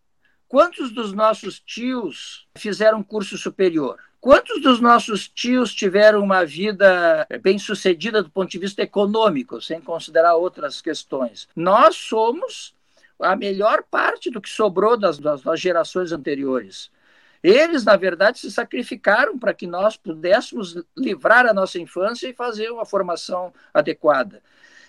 Quantos 0.49 0.91
dos 0.91 1.13
nossos 1.13 1.61
tios 1.61 2.47
fizeram 2.57 3.03
curso 3.03 3.39
superior? 3.39 3.99
Quantos 4.23 4.63
dos 4.63 4.79
nossos 4.79 5.29
tios 5.29 5.75
tiveram 5.75 6.23
uma 6.23 6.47
vida 6.47 7.27
bem 7.43 7.59
sucedida 7.59 8.23
do 8.23 8.31
ponto 8.31 8.49
de 8.49 8.59
vista 8.61 8.81
econômico, 8.81 9.61
sem 9.61 9.81
considerar 9.81 10.37
outras 10.37 10.81
questões? 10.81 11.49
Nós 11.57 11.97
somos 11.97 12.73
a 13.19 13.35
melhor 13.35 13.83
parte 13.83 14.31
do 14.31 14.41
que 14.41 14.49
sobrou 14.49 14.97
das, 14.97 15.19
das, 15.19 15.43
das 15.43 15.61
gerações 15.61 16.13
anteriores. 16.13 16.89
Eles, 17.43 17.83
na 17.83 17.97
verdade, 17.97 18.39
se 18.39 18.53
sacrificaram 18.53 19.37
para 19.37 19.53
que 19.53 19.67
nós 19.67 19.97
pudéssemos 19.97 20.77
livrar 20.97 21.45
a 21.45 21.53
nossa 21.53 21.81
infância 21.81 22.29
e 22.29 22.33
fazer 22.33 22.71
uma 22.71 22.87
formação 22.87 23.53
adequada. 23.75 24.41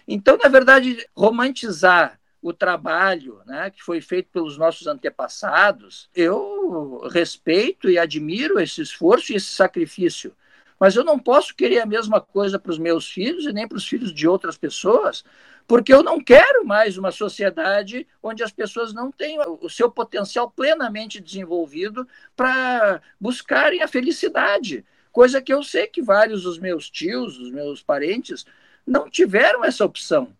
Então, 0.07 0.37
na 0.37 0.47
verdade, 0.47 1.09
romantizar 1.17 2.19
o 2.43 2.51
trabalho 2.51 3.39
né, 3.45 3.71
que 3.71 3.81
foi 3.81 4.01
feito 4.01 4.27
pelos 4.29 4.57
nossos 4.57 4.85
antepassados, 4.85 6.09
eu 6.13 7.07
respeito 7.09 7.89
e 7.89 7.97
admiro 7.97 8.59
esse 8.59 8.81
esforço 8.81 9.31
e 9.31 9.35
esse 9.37 9.47
sacrifício. 9.47 10.35
Mas 10.77 10.97
eu 10.97 11.05
não 11.05 11.17
posso 11.17 11.55
querer 11.55 11.79
a 11.79 11.85
mesma 11.85 12.19
coisa 12.19 12.59
para 12.59 12.71
os 12.71 12.77
meus 12.77 13.09
filhos 13.09 13.45
e 13.45 13.53
nem 13.53 13.65
para 13.65 13.77
os 13.77 13.87
filhos 13.87 14.13
de 14.13 14.27
outras 14.27 14.57
pessoas, 14.57 15.23
porque 15.65 15.93
eu 15.93 16.03
não 16.03 16.21
quero 16.21 16.65
mais 16.65 16.97
uma 16.97 17.11
sociedade 17.11 18.05
onde 18.21 18.43
as 18.43 18.51
pessoas 18.51 18.93
não 18.93 19.09
tenham 19.09 19.57
o 19.61 19.69
seu 19.69 19.89
potencial 19.89 20.51
plenamente 20.51 21.21
desenvolvido 21.21 22.05
para 22.35 23.01
buscarem 23.17 23.81
a 23.81 23.87
felicidade, 23.87 24.83
coisa 25.13 25.41
que 25.41 25.53
eu 25.53 25.63
sei 25.63 25.87
que 25.87 26.01
vários 26.01 26.43
dos 26.43 26.59
meus 26.59 26.89
tios, 26.89 27.37
dos 27.37 27.51
meus 27.51 27.81
parentes, 27.81 28.45
não 28.85 29.09
tiveram 29.09 29.63
essa 29.63 29.85
opção, 29.85 30.35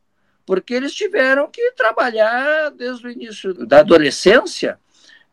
porque 0.46 0.74
eles 0.74 0.94
tiveram 0.94 1.48
que 1.48 1.72
trabalhar 1.72 2.70
desde 2.72 3.08
o 3.08 3.12
início 3.12 3.54
da 3.66 3.80
adolescência 3.80 4.80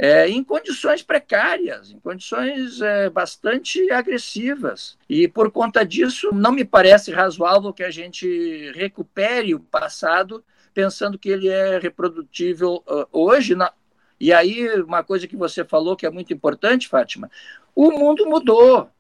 é, 0.03 0.27
em 0.29 0.43
condições 0.43 1.03
precárias, 1.03 1.91
em 1.91 2.01
condições 2.01 2.81
é, 2.81 3.11
bastante 3.11 3.91
agressivas. 3.93 4.97
E 5.07 5.29
por 5.29 5.51
conta 5.51 5.85
disso, 5.85 6.31
não 6.33 6.53
me 6.53 6.65
parece 6.65 7.11
razoável 7.11 7.71
que 7.71 7.83
a 7.83 7.91
gente 7.91 8.73
recupere 8.75 9.55
o 9.55 9.61
passado 9.61 10.43
pensando 10.73 11.19
que 11.19 11.29
ele 11.29 11.49
é 11.49 11.79
reprodutível 11.79 12.83
uh, 12.89 13.07
hoje. 13.13 13.55
Na... 13.55 13.73
E 14.19 14.33
aí, 14.33 14.69
uma 14.81 15.05
coisa 15.05 15.27
que 15.27 15.37
você 15.37 15.65
falou 15.67 15.95
que 15.95 16.07
é 16.07 16.11
muito 16.11 16.33
importante, 16.33 16.89
Fátima: 16.89 17.31
o 17.75 17.91
mundo 17.91 18.27
mudou. 18.27 18.91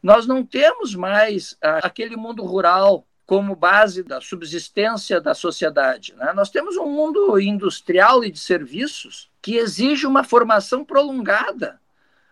Nós 0.00 0.24
não 0.24 0.44
temos 0.44 0.94
mais 0.94 1.52
uh, 1.54 1.82
aquele 1.82 2.16
mundo 2.16 2.44
rural 2.44 3.04
como 3.26 3.56
base 3.56 4.02
da 4.02 4.20
subsistência 4.20 5.20
da 5.20 5.34
sociedade. 5.34 6.14
Né? 6.16 6.32
Nós 6.34 6.50
temos 6.50 6.76
um 6.76 6.90
mundo 6.90 7.38
industrial 7.40 8.24
e 8.24 8.30
de 8.30 8.38
serviços 8.38 9.30
que 9.40 9.56
exige 9.56 10.06
uma 10.06 10.22
formação 10.22 10.84
prolongada. 10.84 11.80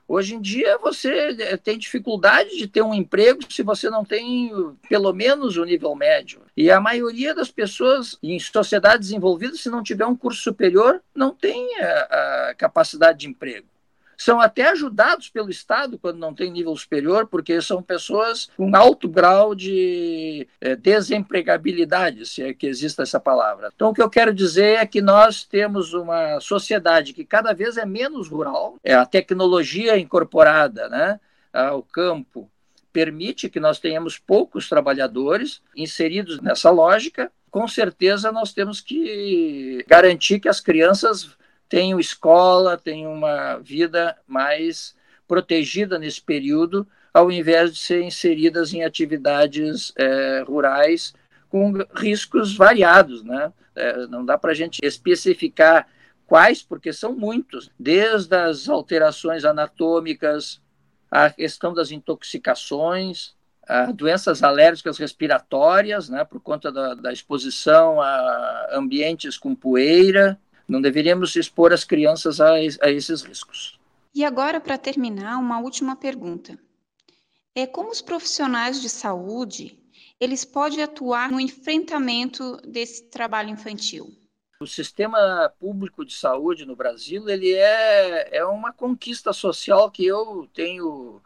Hoje 0.07 0.35
em 0.35 0.41
dia 0.41 0.77
você 0.77 1.35
eh, 1.41 1.57
tem 1.57 1.79
dificuldade 1.79 2.59
de 2.59 2.67
ter 2.67 2.83
um 2.83 2.93
emprego 2.93 3.41
se 3.51 3.63
você 3.63 3.89
não 3.89 4.05
tem 4.05 4.53
pelo 4.89 5.13
menos 5.13 5.57
o 5.57 5.65
nível 5.65 5.95
médio. 5.95 6.43
E 6.55 6.71
a 6.71 6.81
maioria 6.81 7.35
das 7.35 7.51
pessoas 7.51 8.19
em 8.23 8.39
sociedades 8.39 9.09
desenvolvidas, 9.09 9.61
se 9.61 9.71
não 9.71 9.83
tiver 9.83 10.05
um 10.05 10.17
curso 10.17 10.43
superior, 10.43 11.01
não 11.15 11.35
tem 11.35 11.81
a, 11.81 12.49
a 12.51 12.55
capacidade 12.55 13.21
de 13.21 13.29
emprego 13.29 13.72
são 14.23 14.41
até 14.41 14.69
ajudados 14.69 15.29
pelo 15.29 15.51
Estado 15.51 15.99
quando 15.99 16.19
não 16.19 16.33
tem 16.33 16.51
nível 16.51 16.77
superior, 16.77 17.27
porque 17.27 17.61
são 17.61 17.83
pessoas 17.83 18.49
com 18.57 18.75
alto 18.77 19.09
grau 19.09 19.53
de 19.55 20.47
é, 20.61 20.77
desempregabilidade, 20.77 22.27
se 22.27 22.43
é 22.43 22.55
que 22.55 22.67
existe 22.69 23.03
essa 23.03 23.19
palavra. 23.19 23.73
Então, 23.75 23.91
o 23.91 23.95
que 23.95 24.01
eu 24.01 24.09
quero 24.09 24.33
dizer 24.33 24.79
é 24.79 24.87
que 24.87 25.03
nós 25.03 25.45
temos 25.45 25.93
uma 25.93 26.39
sociedade 26.39 27.13
que 27.13 27.25
cada 27.25 27.53
vez 27.53 27.77
é 27.77 27.85
menos 27.85 28.29
rural, 28.29 28.77
é 28.85 28.95
a 28.95 29.05
tecnologia 29.05 29.99
incorporada 29.99 30.89
né, 30.89 31.19
ao 31.53 31.83
campo 31.83 32.49
permite 32.93 33.49
que 33.49 33.59
nós 33.59 33.81
tenhamos 33.81 34.19
poucos 34.19 34.69
trabalhadores 34.69 35.63
inseridos 35.75 36.41
nessa 36.41 36.71
lógica. 36.71 37.33
Com 37.51 37.67
certeza, 37.67 38.31
nós 38.31 38.53
temos 38.53 38.81
que 38.81 39.85
garantir 39.89 40.39
que 40.39 40.49
as 40.49 40.61
crianças 40.61 41.37
tenham 41.73 41.99
escola, 41.99 42.77
tenham 42.77 43.11
uma 43.15 43.57
vida 43.57 44.15
mais 44.27 44.95
protegida 45.27 45.99
nesse 45.99 46.21
período, 46.21 46.87
ao 47.15 47.33
invés 47.33 47.73
de 47.73 47.79
ser 47.79 48.03
inseridas 48.03 48.75
em 48.75 48.85
atividades 48.85 49.91
é, 49.97 50.45
rurais 50.47 51.15
com 51.49 51.73
riscos 51.95 52.55
variados. 52.55 53.25
Né? 53.25 53.51
É, 53.75 54.07
não 54.09 54.23
dá 54.23 54.37
para 54.37 54.51
a 54.51 54.55
gente 54.55 54.81
especificar 54.83 55.89
quais, 56.27 56.63
porque 56.63 56.93
são 56.93 57.15
muitos, 57.15 57.71
desde 57.79 58.37
as 58.37 58.69
alterações 58.69 59.43
anatômicas, 59.43 60.61
a 61.11 61.31
questão 61.31 61.73
das 61.73 61.91
intoxicações, 61.91 63.35
a 63.67 63.91
doenças 63.93 64.43
alérgicas 64.43 64.99
respiratórias, 64.99 66.11
né, 66.11 66.23
por 66.23 66.41
conta 66.41 66.71
da, 66.71 66.93
da 66.93 67.13
exposição 67.15 67.99
a 67.99 68.69
ambientes 68.73 69.39
com 69.39 69.55
poeira. 69.55 70.39
Não 70.69 70.81
deveríamos 70.81 71.35
expor 71.37 71.73
as 71.73 71.85
crianças 71.85 72.41
a, 72.41 72.55
a 72.55 72.91
esses 72.91 73.23
riscos. 73.23 73.79
E 74.15 74.25
agora, 74.25 74.61
para 74.61 74.77
terminar, 74.77 75.39
uma 75.39 75.61
última 75.61 75.97
pergunta. 75.97 76.59
É 77.55 77.67
como 77.67 77.91
os 77.91 78.01
profissionais 78.01 78.81
de 78.81 78.89
saúde 78.89 79.79
eles 80.23 80.45
podem 80.45 80.83
atuar 80.83 81.33
no 81.33 81.41
enfrentamento 81.41 82.57
desse 82.59 83.11
trabalho 83.11 83.51
infantil? 83.51 84.15
O 84.61 84.67
sistema 84.69 85.53
público 85.59 86.05
de 86.05 86.15
saúde 86.15 86.65
no 86.65 86.77
Brasil 86.77 87.29
ele 87.29 87.53
é, 87.53 88.37
é 88.37 88.45
uma 88.45 88.73
conquista 88.73 89.33
social 89.33 89.91
que 89.91 90.07
eu 90.07 90.49
tenho 90.55 91.21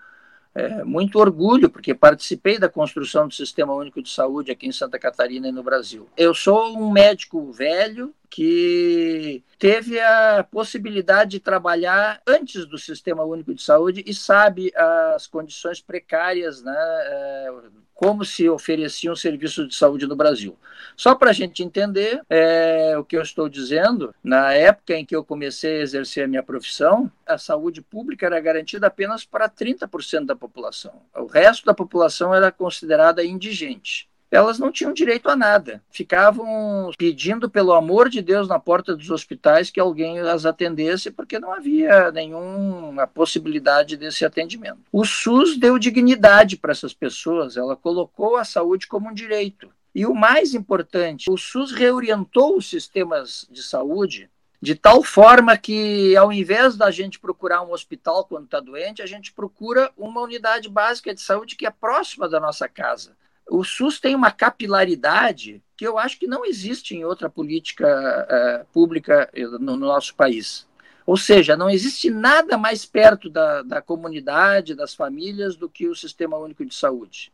é, 0.55 0.83
muito 0.83 1.19
orgulho, 1.19 1.69
porque 1.69 1.95
participei 1.95 2.59
da 2.59 2.71
construção 2.71 3.29
do 3.29 3.35
Sistema 3.35 3.75
Único 3.75 4.01
de 4.01 4.09
Saúde 4.09 4.51
aqui 4.51 4.67
em 4.67 4.73
Santa 4.73 4.99
Catarina 4.99 5.49
e 5.49 5.53
no 5.53 5.63
Brasil. 5.63 6.09
Eu 6.17 6.33
sou 6.33 6.75
um 6.75 6.91
médico 6.91 7.53
velho 7.53 8.15
que 8.29 9.43
teve 9.59 9.99
a 10.01 10.47
possibilidade 10.51 11.33
de 11.33 11.41
trabalhar 11.41 12.21
antes 12.27 12.67
do 12.67 12.79
Sistema 12.79 13.25
Único 13.25 13.55
de 13.55 13.63
Saúde 13.63 14.05
e 14.07 14.13
sabe 14.13 14.73
as 14.77 15.27
condições 15.27 15.81
precárias 15.81 16.63
né, 16.63 16.75
é, 16.77 17.51
como 17.95 18.25
se 18.25 18.49
oferecia 18.49 19.11
um 19.11 19.17
serviço 19.17 19.67
de 19.67 19.75
saúde 19.75 20.07
no 20.07 20.15
Brasil. 20.15 20.57
Só 20.95 21.15
para 21.15 21.31
a 21.31 21.33
gente 21.33 21.63
entender 21.63 22.21
é, 22.29 22.97
o 22.99 23.05
que 23.05 23.17
eu 23.17 23.23
estou 23.23 23.49
dizendo, 23.49 24.15
na 24.23 24.53
época 24.53 24.95
em 24.95 25.05
que 25.05 25.17
eu 25.17 25.25
comecei 25.25 25.79
a 25.79 25.83
exercer 25.83 26.25
a 26.25 26.29
minha 26.29 26.43
profissão, 26.43 27.11
a 27.27 27.39
saúde 27.39 27.81
pública 27.81 28.27
era 28.27 28.39
garantida 28.39 28.87
apenas 28.87 29.25
para 29.25 29.49
30% 29.49 30.27
da 30.27 30.37
população. 30.37 31.01
O 31.15 31.27
resto 31.27 31.65
da 31.65 31.73
população 31.73 32.35
era 32.35 32.53
considerada 32.53 33.25
indigente 33.25 34.09
elas 34.37 34.59
não 34.59 34.71
tinham 34.71 34.93
direito 34.93 35.29
a 35.29 35.37
nada. 35.37 35.83
Ficavam 35.91 36.91
pedindo, 36.99 37.49
pelo 37.49 37.73
amor 37.73 38.09
de 38.09 38.21
Deus, 38.21 38.47
na 38.47 38.59
porta 38.59 38.95
dos 38.95 39.11
hospitais 39.11 39.71
que 39.71 39.81
alguém 39.81 40.19
as 40.21 40.45
atendesse, 40.45 41.11
porque 41.11 41.39
não 41.39 41.53
havia 41.53 42.13
nenhuma 42.13 43.07
possibilidade 43.07 43.97
desse 43.97 44.25
atendimento. 44.25 44.81
O 44.93 45.05
SUS 45.05 45.57
deu 45.57 45.79
dignidade 45.79 46.57
para 46.57 46.73
essas 46.73 46.93
pessoas, 46.93 47.57
ela 47.57 47.75
colocou 47.75 48.37
a 48.37 48.45
saúde 48.45 48.87
como 48.87 49.09
um 49.09 49.15
direito. 49.15 49.71
E 49.95 50.05
o 50.05 50.15
mais 50.15 50.55
importante, 50.55 51.31
o 51.31 51.39
SUS 51.39 51.73
reorientou 51.73 52.59
os 52.59 52.69
sistemas 52.69 53.47
de 53.51 53.63
saúde 53.63 54.29
de 54.61 54.75
tal 54.75 55.03
forma 55.03 55.57
que, 55.57 56.17
ao 56.17 56.33
invés 56.33 56.77
da 56.77 56.91
gente 56.91 57.21
procurar 57.21 57.63
um 57.63 57.73
hospital 57.73 58.25
quando 58.25 58.47
está 58.47 58.59
doente, 58.59 59.03
a 59.03 59.07
gente 59.07 59.33
procura 59.33 59.93
uma 59.97 60.21
unidade 60.23 60.69
básica 60.69 61.15
de 61.15 61.21
saúde 61.21 61.57
que 61.57 61.67
é 61.67 61.71
próxima 61.71 62.29
da 62.29 62.41
nossa 62.41 62.69
casa 62.69 63.15
o 63.49 63.63
SUS 63.63 64.01
tem 64.01 64.15
uma 64.15 64.31
capilaridade 64.31 65.63
que 65.77 65.87
eu 65.87 65.99
acho 65.99 66.19
que 66.19 66.27
não 66.27 66.45
existe 66.45 66.95
em 66.95 67.05
outra 67.05 67.29
política 67.29 67.87
uh, 67.87 68.67
pública 68.73 69.29
eh, 69.33 69.45
no, 69.45 69.59
no, 69.59 69.77
nosso 69.77 70.15
país. 70.15 70.67
Ou 71.05 71.17
seja, 71.17 71.57
não 71.57 71.69
existe 71.69 72.11
nada 72.11 72.57
mais 72.57 72.85
perto 72.85 73.29
da, 73.29 73.63
da 73.63 73.83
comunidade, 73.83 74.75
das 74.75 74.95
famílias, 74.95 75.55
do 75.55 75.69
que 75.69 75.87
o 75.87 75.95
Sistema 75.95 76.37
Único 76.39 76.65
de 76.65 76.75
Saúde. 76.75 77.31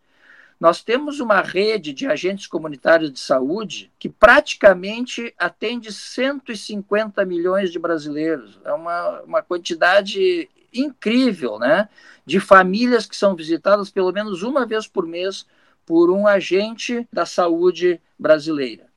Nós 0.61 0.83
temos 0.83 1.19
uma 1.19 1.41
rede 1.41 1.93
de 1.93 2.07
agentes 2.07 2.47
comunitários 2.47 3.13
de 3.13 3.19
saúde 3.19 3.91
que 3.99 4.09
praticamente 4.09 5.35
atende 5.39 5.93
150 5.93 7.25
milhões 7.25 7.73
de 7.73 7.79
brasileiros. 7.79 8.61
É 8.65 8.73
uma, 8.73 9.21
uma 9.23 9.43
quantidade 9.43 10.49
incrível, 10.73 11.59
né? 11.59 11.89
De 12.25 12.39
famílias 12.39 13.07
que 13.07 13.17
são 13.17 13.35
visitadas 13.35 13.91
pelo 13.91 14.13
menos 14.13 14.43
uma 14.43 14.65
vez 14.67 14.87
por 14.87 15.07
mês 15.07 15.47
por 15.87 16.11
um 16.11 16.27
agente 16.27 17.07
da 17.13 17.27
saúde 17.27 18.01
brasileira. 18.19 18.93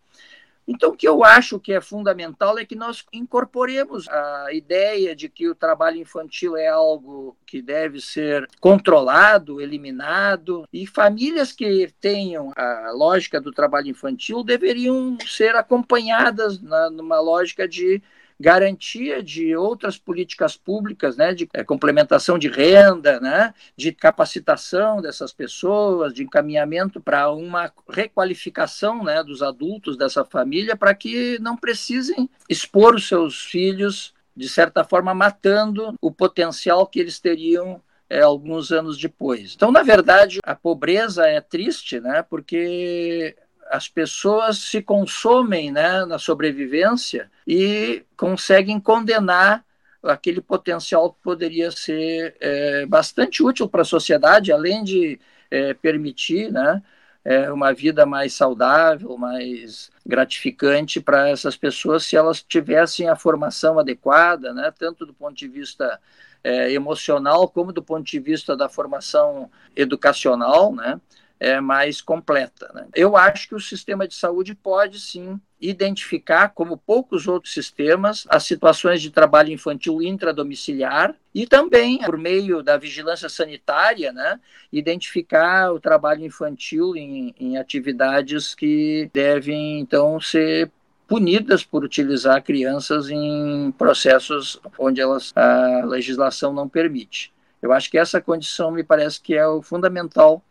Então, 0.68 0.90
o 0.90 0.98
que 0.98 1.08
eu 1.08 1.24
acho 1.24 1.60
que 1.60 1.74
é 1.74 1.80
fundamental 1.80 2.58
é 2.58 2.66
que 2.66 2.76
nós 2.76 3.06
incorporemos 3.14 4.08
a 4.10 4.48
ideia 4.52 5.16
de 5.16 5.30
que 5.30 5.48
o 5.48 5.54
trabalho 5.54 5.98
infantil 5.98 6.58
é 6.58 6.68
algo 6.68 7.38
que 7.46 7.62
deve 7.62 8.02
ser 8.02 8.48
controlado, 8.60 9.62
eliminado, 9.62 10.68
e 10.74 10.88
famílias 10.88 11.52
que 11.52 11.94
tenham 12.02 12.52
a 12.56 12.92
lógica 12.92 13.40
do 13.40 13.52
trabalho 13.52 13.90
infantil 13.90 14.44
deveriam 14.44 15.18
ser 15.28 15.56
acompanhadas 15.56 16.60
na, 16.60 16.90
numa 16.90 17.20
lógica 17.20 17.68
de 17.68 18.02
garantia 18.40 19.24
de 19.24 19.56
outras 19.56 19.98
políticas 19.98 20.58
públicas, 20.58 21.16
né, 21.16 21.34
de 21.34 21.48
é, 21.54 21.64
complementação 21.64 22.38
de 22.38 22.48
renda, 22.48 23.20
né, 23.20 23.54
de 23.78 23.92
capacitação 23.92 25.02
dessas 25.02 25.32
pessoas, 25.32 26.14
de 26.14 26.24
encaminhamento 26.24 27.00
para 27.00 27.32
uma 27.32 27.72
requalificação 27.90 29.04
né, 29.04 29.24
dos 29.24 29.42
adultos 29.42 29.98
dessa 29.98 30.26
família, 30.26 30.76
para 30.76 30.94
que 30.94 31.40
não 31.40 31.56
precisem 31.56 32.30
expor 32.50 32.96
os 32.96 33.08
seus 33.08 33.42
filhos, 33.42 34.14
de 34.36 34.50
certa 34.50 34.84
forma, 34.84 35.14
matando 35.14 35.96
o 36.02 36.12
potencial 36.12 36.86
que 36.86 37.00
eles 37.00 37.20
teriam 37.20 37.82
é, 38.10 38.22
alguns 38.22 38.72
anos 38.72 38.98
depois. 38.98 39.54
Então, 39.56 39.72
na 39.72 39.82
verdade, 39.82 40.40
a 40.44 40.54
pobreza 40.54 41.26
é 41.26 41.40
triste, 41.40 42.00
né, 42.00 42.22
porque 42.22 43.36
as 43.70 43.88
pessoas 43.88 44.60
se 44.60 44.82
consomem 44.82 45.72
né, 45.72 46.06
na 46.06 46.20
sobrevivência 46.20 47.30
e 47.48 48.04
conseguem 48.16 48.80
condenar 48.80 49.66
aquele 50.04 50.40
potencial 50.40 51.12
que 51.12 51.22
poderia 51.24 51.72
ser 51.72 52.36
é, 52.40 52.86
bastante 52.86 53.42
útil 53.44 53.68
para 53.68 53.82
a 53.82 53.86
sociedade, 53.86 54.52
além 54.52 54.84
de 54.84 55.20
é, 55.50 55.74
permitir 55.74 56.52
né, 56.52 56.82
é, 57.24 57.52
uma 57.52 57.74
vida 57.74 58.06
mais 58.06 58.34
saudável, 58.34 59.18
mais 59.18 59.92
gratificante 60.06 61.02
para 61.02 61.30
essas 61.30 61.58
pessoas 61.58 62.06
se 62.06 62.16
elas 62.16 62.44
tivessem 62.44 63.10
a 63.10 63.16
formação 63.16 63.80
adequada, 63.80 64.54
né, 64.54 64.72
tanto 64.78 65.06
do 65.06 65.14
ponto 65.14 65.36
de 65.36 65.48
vista 65.48 66.00
é, 66.44 66.72
emocional 66.72 67.50
como 67.50 67.74
do 67.74 67.82
ponto 67.82 68.06
de 68.06 68.20
vista 68.20 68.56
da 68.56 68.70
formação 68.70 69.50
educacional, 69.76 70.74
né, 70.74 71.02
é, 71.40 71.60
mais 71.60 72.02
completa. 72.02 72.72
Né? 72.74 72.88
Eu 72.96 73.16
acho 73.18 73.50
que 73.50 73.56
o 73.56 73.60
sistema 73.60 74.08
de 74.08 74.16
saúde 74.16 74.56
pode 74.56 75.00
sim 75.00 75.40
identificar, 75.60 76.50
como 76.50 76.78
poucos 76.78 77.28
outros 77.28 77.54
sistemas, 77.54 78.26
as 78.30 78.44
situações 78.44 79.02
de 79.02 79.10
trabalho 79.10 79.52
infantil 79.52 80.02
intradomiciliar 80.02 81.16
e 81.34 81.48
também, 81.48 82.00
por 82.00 82.18
meio 82.18 82.62
da 82.62 82.78
vigilância 82.78 83.30
sanitária, 83.30 84.12
né, 84.12 84.40
identificar 84.72 85.72
o 85.74 85.80
trabalho 85.80 86.24
infantil 86.26 86.96
em, 86.96 87.34
em 87.40 87.58
atividades 87.58 88.54
que 88.54 89.10
devem, 89.14 89.80
então, 89.80 90.20
ser 90.20 90.72
punidas 91.08 91.64
por 91.64 91.84
utilizar 91.84 92.44
crianças 92.44 93.10
em 93.10 93.72
processos 93.78 94.60
onde 94.78 95.02
elas, 95.02 95.32
a 95.36 95.86
legislação 95.86 96.52
não 96.52 96.68
permite. 96.68 97.34
Eu 97.62 97.72
acho 97.72 97.90
que 97.90 97.98
essa 97.98 98.22
condição 98.22 98.72
me 98.72 98.84
parece 98.84 99.22
que 99.22 99.36
é 99.36 99.48
o 99.48 99.62
fundamental 99.62 100.44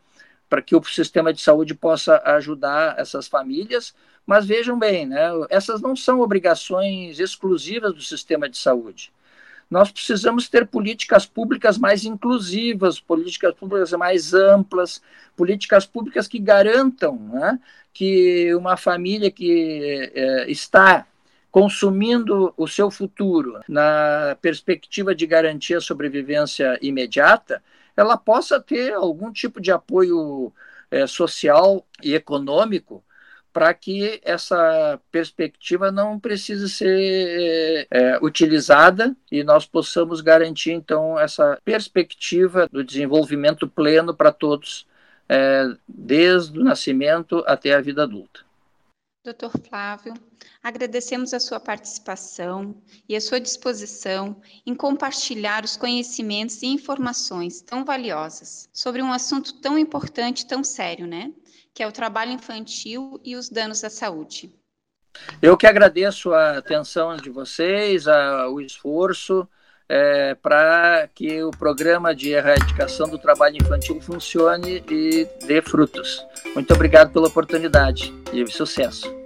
para 0.55 0.63
que 0.63 0.77
o 0.77 0.85
sistema 0.85 1.33
de 1.33 1.41
saúde 1.41 1.75
possa 1.75 2.23
ajudar 2.25 2.95
essas 2.97 3.27
famílias. 3.27 3.93
Mas 4.25 4.47
vejam 4.47 4.79
bem, 4.79 5.05
né, 5.05 5.29
essas 5.51 5.83
não 5.83 5.97
são 5.97 6.21
obrigações 6.21 7.19
exclusivas 7.19 7.93
do 7.93 8.01
sistema 8.01 8.49
de 8.49 8.57
saúde. 8.57 9.13
Nós 9.69 9.91
precisamos 9.91 10.49
ter 10.49 10.65
políticas 10.69 11.27
públicas 11.27 11.77
mais 11.77 12.05
inclusivas, 12.05 13.01
políticas 13.01 13.53
públicas 13.53 13.91
mais 13.95 14.33
amplas, 14.33 15.03
políticas 15.37 15.87
públicas 15.87 16.29
que 16.29 16.39
garantam 16.39 17.17
né, 17.33 17.59
que 17.93 18.55
uma 18.55 18.77
família 18.77 19.33
que 19.33 20.13
é, 20.15 20.49
está 20.49 21.05
consumindo 21.51 22.55
o 22.57 22.69
seu 22.69 22.93
futuro 22.93 23.61
na 23.69 24.37
perspectiva 24.41 25.17
de 25.17 25.27
garantir 25.27 25.75
a 25.75 25.81
sobrevivência 25.81 26.79
imediata, 26.81 27.61
ela 27.97 28.17
possa 28.17 28.61
ter 28.61 28.93
algum 28.93 29.33
tipo 29.33 29.61
de 29.61 29.71
apoio 29.71 30.53
é, 30.91 31.07
social 31.07 31.87
e 32.03 32.15
econômico 32.15 33.05
para 33.53 33.73
que 33.73 34.21
essa 34.25 35.01
perspectiva 35.13 35.93
não 35.93 36.19
precise 36.19 36.69
ser 36.69 37.87
é, 37.89 38.19
utilizada 38.21 39.17
e 39.31 39.45
nós 39.45 39.65
possamos 39.65 40.21
garantir, 40.21 40.73
então, 40.73 41.17
essa 41.19 41.57
perspectiva 41.65 42.69
do 42.71 42.83
desenvolvimento 42.83 43.69
pleno 43.69 44.13
para 44.13 44.33
todos, 44.33 44.89
é, 45.29 45.69
desde 45.87 46.59
o 46.59 46.65
nascimento 46.65 47.45
até 47.47 47.75
a 47.75 47.81
vida 47.81 48.03
adulta. 48.03 48.41
Doutor 49.25 49.53
Flávio, 49.59 50.13
agradecemos 50.63 51.33
a 51.33 51.41
sua 51.41 51.59
participação 51.59 52.77
e 53.09 53.17
a 53.17 53.21
sua 53.23 53.41
disposição 53.41 54.39
em 54.67 54.75
compartilhar 54.75 55.65
os 55.65 55.79
conhecimentos 55.79 56.61
e 56.63 56.67
informações 56.67 57.63
tão 57.63 57.87
valiosas 57.87 58.69
sobre 58.71 59.01
um 59.01 59.11
assunto 59.11 59.63
tão 59.63 59.79
importante 59.79 60.47
tão 60.47 60.63
sério, 60.63 61.07
né? 61.07 61.33
Que 61.73 61.83
é 61.83 61.89
o 61.89 61.93
trabalho 61.93 62.33
infantil 62.33 63.19
e 63.25 63.35
os 63.35 63.49
danos 63.49 63.83
à 63.83 63.89
saúde. 63.89 64.55
Eu 65.41 65.57
que 65.57 65.67
agradeço 65.67 66.35
a 66.35 66.59
atenção 66.59 67.17
de 67.17 67.31
vocês, 67.31 68.07
a, 68.07 68.51
o 68.51 68.61
esforço 68.61 69.49
é, 69.89 70.35
para 70.35 71.09
que 71.15 71.43
o 71.43 71.51
programa 71.51 72.15
de 72.15 72.31
erradicação 72.31 73.09
do 73.09 73.19
trabalho 73.19 73.57
infantil 73.57 74.01
funcione 74.01 74.83
e 74.91 75.29
dê 75.47 75.61
frutos. 75.63 76.25
Muito 76.55 76.73
obrigado 76.73 77.13
pela 77.13 77.29
oportunidade 77.29 78.15
e 78.33 78.47
sucesso. 78.51 79.24